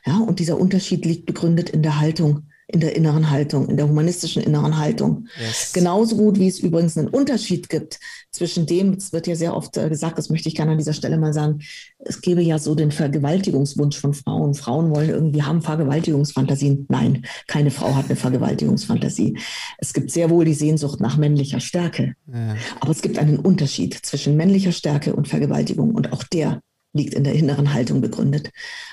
[0.04, 3.88] Ja, und dieser Unterschied liegt begründet in der Haltung in der inneren Haltung, in der
[3.88, 5.26] humanistischen inneren Haltung.
[5.40, 5.72] Yes.
[5.72, 7.98] Genauso gut, wie es übrigens einen Unterschied gibt
[8.30, 10.92] zwischen dem, es wird ja sehr oft äh, gesagt, das möchte ich gerne an dieser
[10.92, 11.60] Stelle mal sagen,
[11.98, 14.52] es gäbe ja so den Vergewaltigungswunsch von Frauen.
[14.52, 16.84] Frauen wollen irgendwie haben Vergewaltigungsfantasien.
[16.90, 19.38] Nein, keine Frau hat eine Vergewaltigungsfantasie.
[19.78, 22.16] Es gibt sehr wohl die Sehnsucht nach männlicher Stärke.
[22.30, 22.54] Ja.
[22.80, 26.60] Aber es gibt einen Unterschied zwischen männlicher Stärke und Vergewaltigung und auch der
[26.98, 28.50] liegt in der inneren Haltung begründet.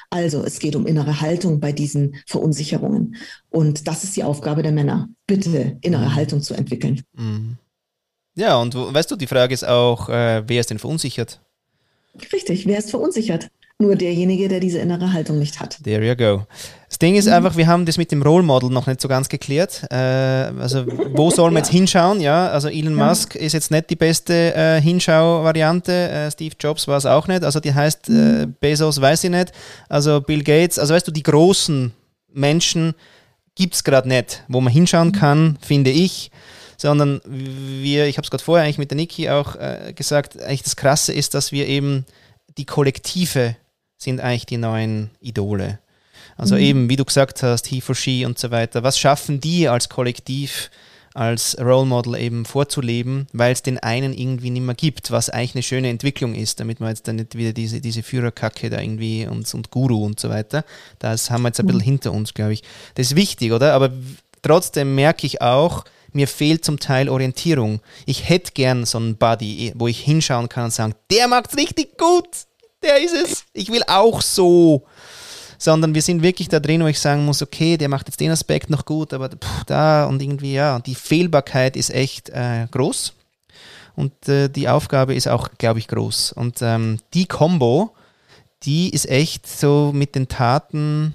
[0.09, 3.17] Also es geht um innere Haltung bei diesen Verunsicherungen.
[3.49, 6.15] Und das ist die Aufgabe der Männer, bitte innere mhm.
[6.15, 7.03] Haltung zu entwickeln.
[7.13, 7.57] Mhm.
[8.35, 11.41] Ja, und weißt du, die Frage ist auch, äh, wer ist denn verunsichert?
[12.31, 13.49] Richtig, wer ist verunsichert?
[13.77, 15.79] Nur derjenige, der diese innere Haltung nicht hat.
[15.83, 16.45] There you go.
[16.87, 17.33] Das Ding ist mhm.
[17.33, 19.85] einfach, wir haben das mit dem Role Model noch nicht so ganz geklärt.
[19.91, 21.59] Äh, also wo soll man ja.
[21.59, 22.21] jetzt hinschauen?
[22.21, 23.07] Ja, also Elon ja.
[23.07, 25.91] Musk ist jetzt nicht die beste äh, Hinschau-Variante.
[25.91, 27.43] Äh, Steve Jobs war es auch nicht.
[27.43, 28.55] Also die heißt äh, mhm.
[28.61, 29.51] Bezos, weiß ich nicht.
[29.89, 30.79] Also Bill Gates.
[30.79, 31.91] Also weißt du, die großen
[32.31, 32.93] Menschen
[33.55, 35.13] gibt es gerade nicht, wo man hinschauen mhm.
[35.13, 36.31] kann, finde ich
[36.77, 40.61] sondern wir, ich habe es gerade vorher eigentlich mit der Niki auch äh, gesagt, eigentlich
[40.61, 42.05] das Krasse ist, dass wir eben
[42.57, 43.55] die Kollektive
[43.97, 45.79] sind eigentlich die neuen Idole.
[46.37, 46.61] Also mhm.
[46.61, 48.83] eben, wie du gesagt hast, he for she und so weiter.
[48.83, 50.69] Was schaffen die als Kollektiv,
[51.13, 55.55] als Role Model eben vorzuleben, weil es den einen irgendwie nicht mehr gibt, was eigentlich
[55.55, 59.25] eine schöne Entwicklung ist, damit man jetzt dann nicht wieder diese, diese Führerkacke da irgendwie
[59.25, 60.65] und, und Guru und so weiter,
[60.99, 61.85] das haben wir jetzt ein bisschen mhm.
[61.85, 62.63] hinter uns, glaube ich.
[62.95, 63.73] Das ist wichtig, oder?
[63.73, 63.91] Aber
[64.41, 67.79] trotzdem merke ich auch, mir fehlt zum Teil Orientierung.
[68.05, 71.97] Ich hätte gern so einen Buddy, wo ich hinschauen kann und sagen, der macht's richtig
[71.97, 72.27] gut,
[72.85, 74.83] der ist es, ich will auch so.
[75.57, 78.31] Sondern wir sind wirklich da drin, wo ich sagen muss, okay, der macht jetzt den
[78.31, 83.13] Aspekt noch gut, aber pff, da und irgendwie, ja, die Fehlbarkeit ist echt äh, groß.
[83.95, 86.33] Und äh, die Aufgabe ist auch, glaube ich, groß.
[86.33, 87.91] Und ähm, die Combo,
[88.63, 91.13] die ist echt so mit den Taten,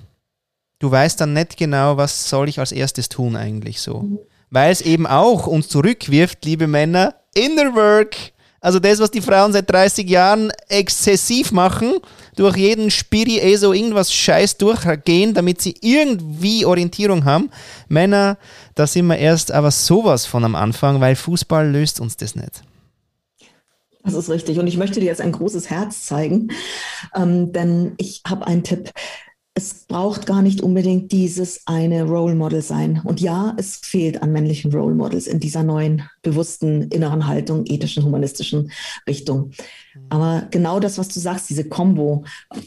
[0.78, 4.26] du weißt dann nicht genau, was soll ich als erstes tun eigentlich so.
[4.50, 8.16] Weil es eben auch uns zurückwirft, liebe Männer, Inner Work.
[8.60, 11.94] Also das, was die Frauen seit 30 Jahren exzessiv machen,
[12.36, 17.50] durch jeden Spiri eh so irgendwas Scheiß durchgehen, damit sie irgendwie Orientierung haben.
[17.88, 18.36] Männer,
[18.74, 22.62] da sind wir erst aber sowas von am Anfang, weil Fußball löst uns das nicht.
[24.04, 24.58] Das ist richtig.
[24.58, 26.48] Und ich möchte dir jetzt ein großes Herz zeigen,
[27.14, 28.90] ähm, denn ich habe einen Tipp
[29.54, 33.00] es braucht gar nicht unbedingt dieses eine Role Model sein.
[33.04, 38.04] Und ja, es fehlt an männlichen Role Models in dieser neuen, bewussten inneren Haltung, ethischen,
[38.04, 38.70] humanistischen
[39.08, 39.50] Richtung.
[40.08, 42.24] Aber genau das, was du sagst, diese Combo,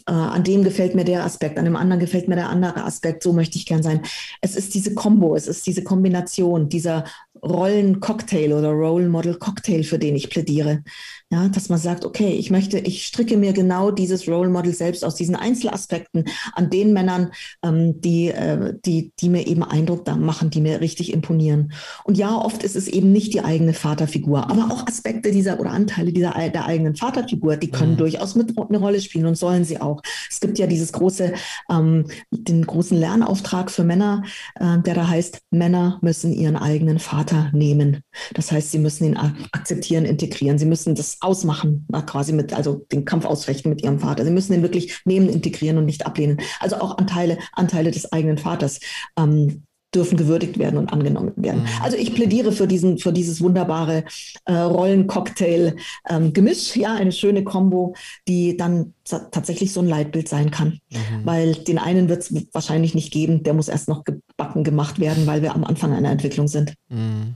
[0.08, 3.24] äh, an dem gefällt mir der Aspekt, an dem anderen gefällt mir der andere Aspekt,
[3.24, 4.02] so möchte ich gern sein.
[4.42, 7.06] Es ist diese Combo, es ist diese Kombination, dieser
[7.44, 10.84] Rollen-Cocktail oder Role Model Cocktail, für den ich plädiere.
[11.30, 15.04] Ja, dass man sagt, okay, ich möchte, ich stricke mir genau dieses Role Model selbst
[15.04, 17.32] aus diesen Einzelaspekten an den Männern,
[17.64, 21.74] ähm, die, äh, die, die mir eben Eindruck da machen, die mir richtig imponieren.
[22.04, 25.72] Und ja, oft ist es eben nicht die eigene Vaterfigur, aber auch Aspekte dieser oder
[25.72, 27.98] Anteile dieser der eigenen Vaterfigur, die können mhm.
[27.98, 30.02] durchaus mit eine Rolle spielen und sollen sie auch.
[30.30, 31.34] Es gibt ja dieses große,
[31.70, 34.24] ähm, den großen Lernauftrag für Männer,
[34.56, 38.02] äh, der da heißt, Männer müssen ihren eigenen Vater nehmen.
[38.34, 39.18] Das heißt, sie müssen ihn
[39.52, 40.58] akzeptieren, integrieren.
[40.58, 44.26] Sie müssen das ausmachen, quasi mit, also den Kampf ausfechten mit ihrem Vater.
[44.26, 46.40] Sie müssen ihn wirklich nehmen, integrieren und nicht ablehnen.
[46.60, 48.80] Also auch Anteile, Anteile des eigenen Vaters.
[49.18, 49.64] Ähm,
[49.94, 51.64] dürfen gewürdigt werden und angenommen werden.
[51.64, 51.68] Mhm.
[51.82, 54.04] Also ich plädiere für diesen, für dieses wunderbare
[54.46, 57.96] äh, Rollencocktail-Gemisch, ähm, ja, eine schöne Kombo,
[58.28, 60.80] die dann tatsächlich so ein Leitbild sein kann.
[60.92, 61.22] Mhm.
[61.24, 65.28] Weil den einen wird es wahrscheinlich nicht geben, der muss erst noch gebacken gemacht werden,
[65.28, 66.74] weil wir am Anfang einer Entwicklung sind.
[66.90, 67.36] Mhm.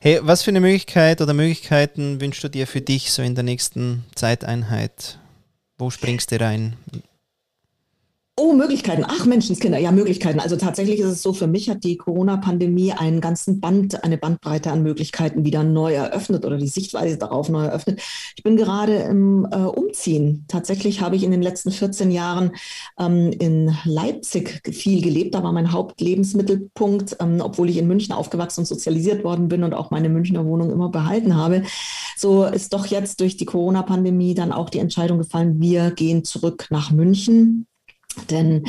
[0.00, 3.44] Hey, was für eine Möglichkeit oder Möglichkeiten wünschst du dir für dich so in der
[3.44, 5.20] nächsten Zeiteinheit?
[5.78, 6.76] Wo springst du rein?
[8.40, 9.04] Oh, Möglichkeiten.
[9.06, 9.76] Ach, Menschenskinder.
[9.78, 10.40] Ja, Möglichkeiten.
[10.40, 14.72] Also tatsächlich ist es so, für mich hat die Corona-Pandemie einen ganzen Band, eine Bandbreite
[14.72, 18.00] an Möglichkeiten wieder neu eröffnet oder die Sichtweise darauf neu eröffnet.
[18.34, 20.46] Ich bin gerade im äh, Umziehen.
[20.48, 22.52] Tatsächlich habe ich in den letzten 14 Jahren
[22.98, 25.34] ähm, in Leipzig viel gelebt.
[25.34, 29.74] Da war mein Hauptlebensmittelpunkt, ähm, obwohl ich in München aufgewachsen und sozialisiert worden bin und
[29.74, 31.64] auch meine Münchner Wohnung immer behalten habe.
[32.16, 36.68] So ist doch jetzt durch die Corona-Pandemie dann auch die Entscheidung gefallen, wir gehen zurück
[36.70, 37.66] nach München
[38.30, 38.64] denn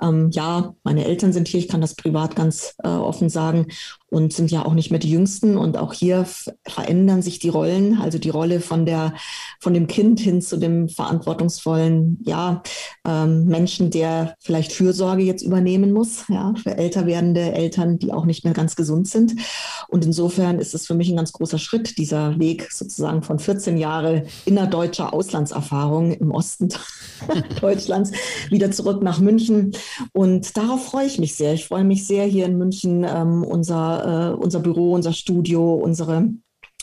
[0.00, 3.66] ähm, ja, meine Eltern sind hier, ich kann das privat ganz äh, offen sagen
[4.10, 5.56] und sind ja auch nicht mehr die Jüngsten.
[5.56, 6.26] Und auch hier
[6.66, 9.14] verändern sich die Rollen, also die Rolle von der,
[9.58, 12.62] von dem Kind hin zu dem verantwortungsvollen, ja,
[13.06, 18.24] ähm, Menschen, der vielleicht Fürsorge jetzt übernehmen muss, ja, für älter werdende Eltern, die auch
[18.24, 19.34] nicht mehr ganz gesund sind.
[19.88, 23.76] Und insofern ist es für mich ein ganz großer Schritt, dieser Weg sozusagen von 14
[23.76, 26.68] Jahre innerdeutscher Auslandserfahrung im Osten
[27.60, 28.12] Deutschlands
[28.48, 29.72] wieder zurück nach München.
[30.12, 31.54] Und darauf freue ich mich sehr.
[31.54, 36.28] Ich freue mich sehr, hier in München ähm, unser äh, unser Büro, unser Studio, unsere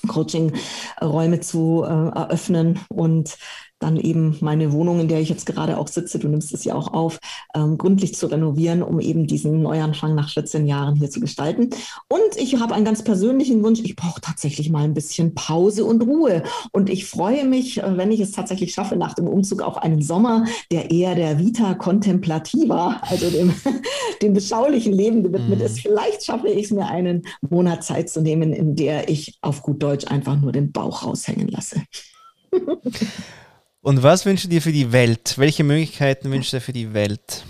[0.08, 2.80] Coaching-Räume zu äh, eröffnen.
[2.90, 3.38] Und
[3.82, 6.76] dann eben meine Wohnung, in der ich jetzt gerade auch sitze, du nimmst es ja
[6.76, 7.20] auch auf,
[7.56, 11.70] ähm, gründlich zu renovieren, um eben diesen Neuanfang nach 14 Jahren hier zu gestalten.
[12.08, 16.04] Und ich habe einen ganz persönlichen Wunsch, ich brauche tatsächlich mal ein bisschen Pause und
[16.04, 16.44] Ruhe.
[16.72, 20.02] Und ich freue mich, äh, wenn ich es tatsächlich schaffe, nach dem Umzug auch einen
[20.02, 23.54] Sommer, der eher der Vita Contemplativa, also dem,
[24.22, 25.66] dem beschaulichen Leben gewidmet mhm.
[25.66, 25.80] ist.
[25.80, 29.82] Vielleicht schaffe ich es mir, einen Monat Zeit zu nehmen, in der ich auf gut
[29.82, 31.82] Deutsch einfach nur den Bauch raushängen lasse.
[33.82, 35.38] Und was wünschst du dir für die Welt?
[35.38, 37.44] Welche Möglichkeiten wünschst du dir für die Welt?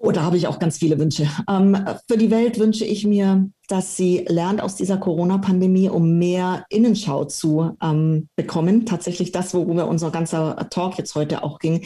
[0.00, 1.28] Oh, da habe ich auch ganz viele Wünsche.
[1.48, 1.76] Ähm,
[2.08, 7.24] für die Welt wünsche ich mir, dass sie lernt aus dieser Corona-Pandemie, um mehr Innenschau
[7.24, 8.86] zu ähm, bekommen.
[8.86, 11.84] Tatsächlich das, worüber unser ganzer Talk jetzt heute auch ging,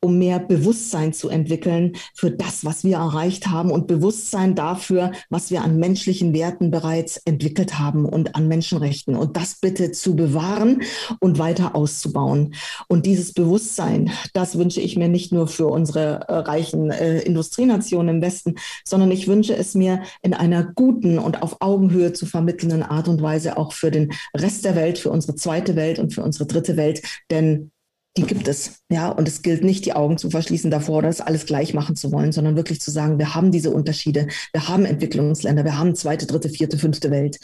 [0.00, 5.50] um mehr Bewusstsein zu entwickeln für das, was wir erreicht haben und Bewusstsein dafür, was
[5.50, 9.14] wir an menschlichen Werten bereits entwickelt haben und an Menschenrechten.
[9.14, 10.82] Und das bitte zu bewahren
[11.20, 12.54] und weiter auszubauen.
[12.88, 18.16] Und dieses Bewusstsein, das wünsche ich mir nicht nur für unsere äh, reichen äh, Industrienationen
[18.16, 18.54] im Westen,
[18.84, 23.20] sondern ich wünsche es mir in einer guten und auf Augenhöhe zu vermittelnden Art und
[23.20, 26.76] Weise auch für den Rest der Welt, für unsere zweite Welt und für unsere dritte
[26.76, 27.02] Welt.
[27.30, 27.70] Denn
[28.16, 28.80] die gibt es.
[28.90, 31.94] Ja, und es gilt nicht, die Augen zu verschließen davor oder das alles gleich machen
[31.94, 35.94] zu wollen, sondern wirklich zu sagen, wir haben diese Unterschiede, wir haben Entwicklungsländer, wir haben
[35.94, 37.38] zweite, dritte, vierte, fünfte Welt.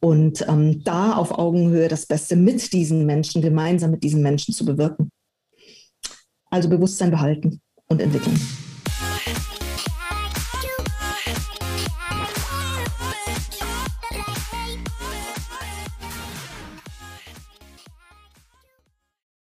[0.00, 4.64] Und ähm, da auf Augenhöhe das Beste mit diesen Menschen, gemeinsam mit diesen Menschen zu
[4.64, 5.10] bewirken.
[6.50, 8.38] Also Bewusstsein behalten und entwickeln.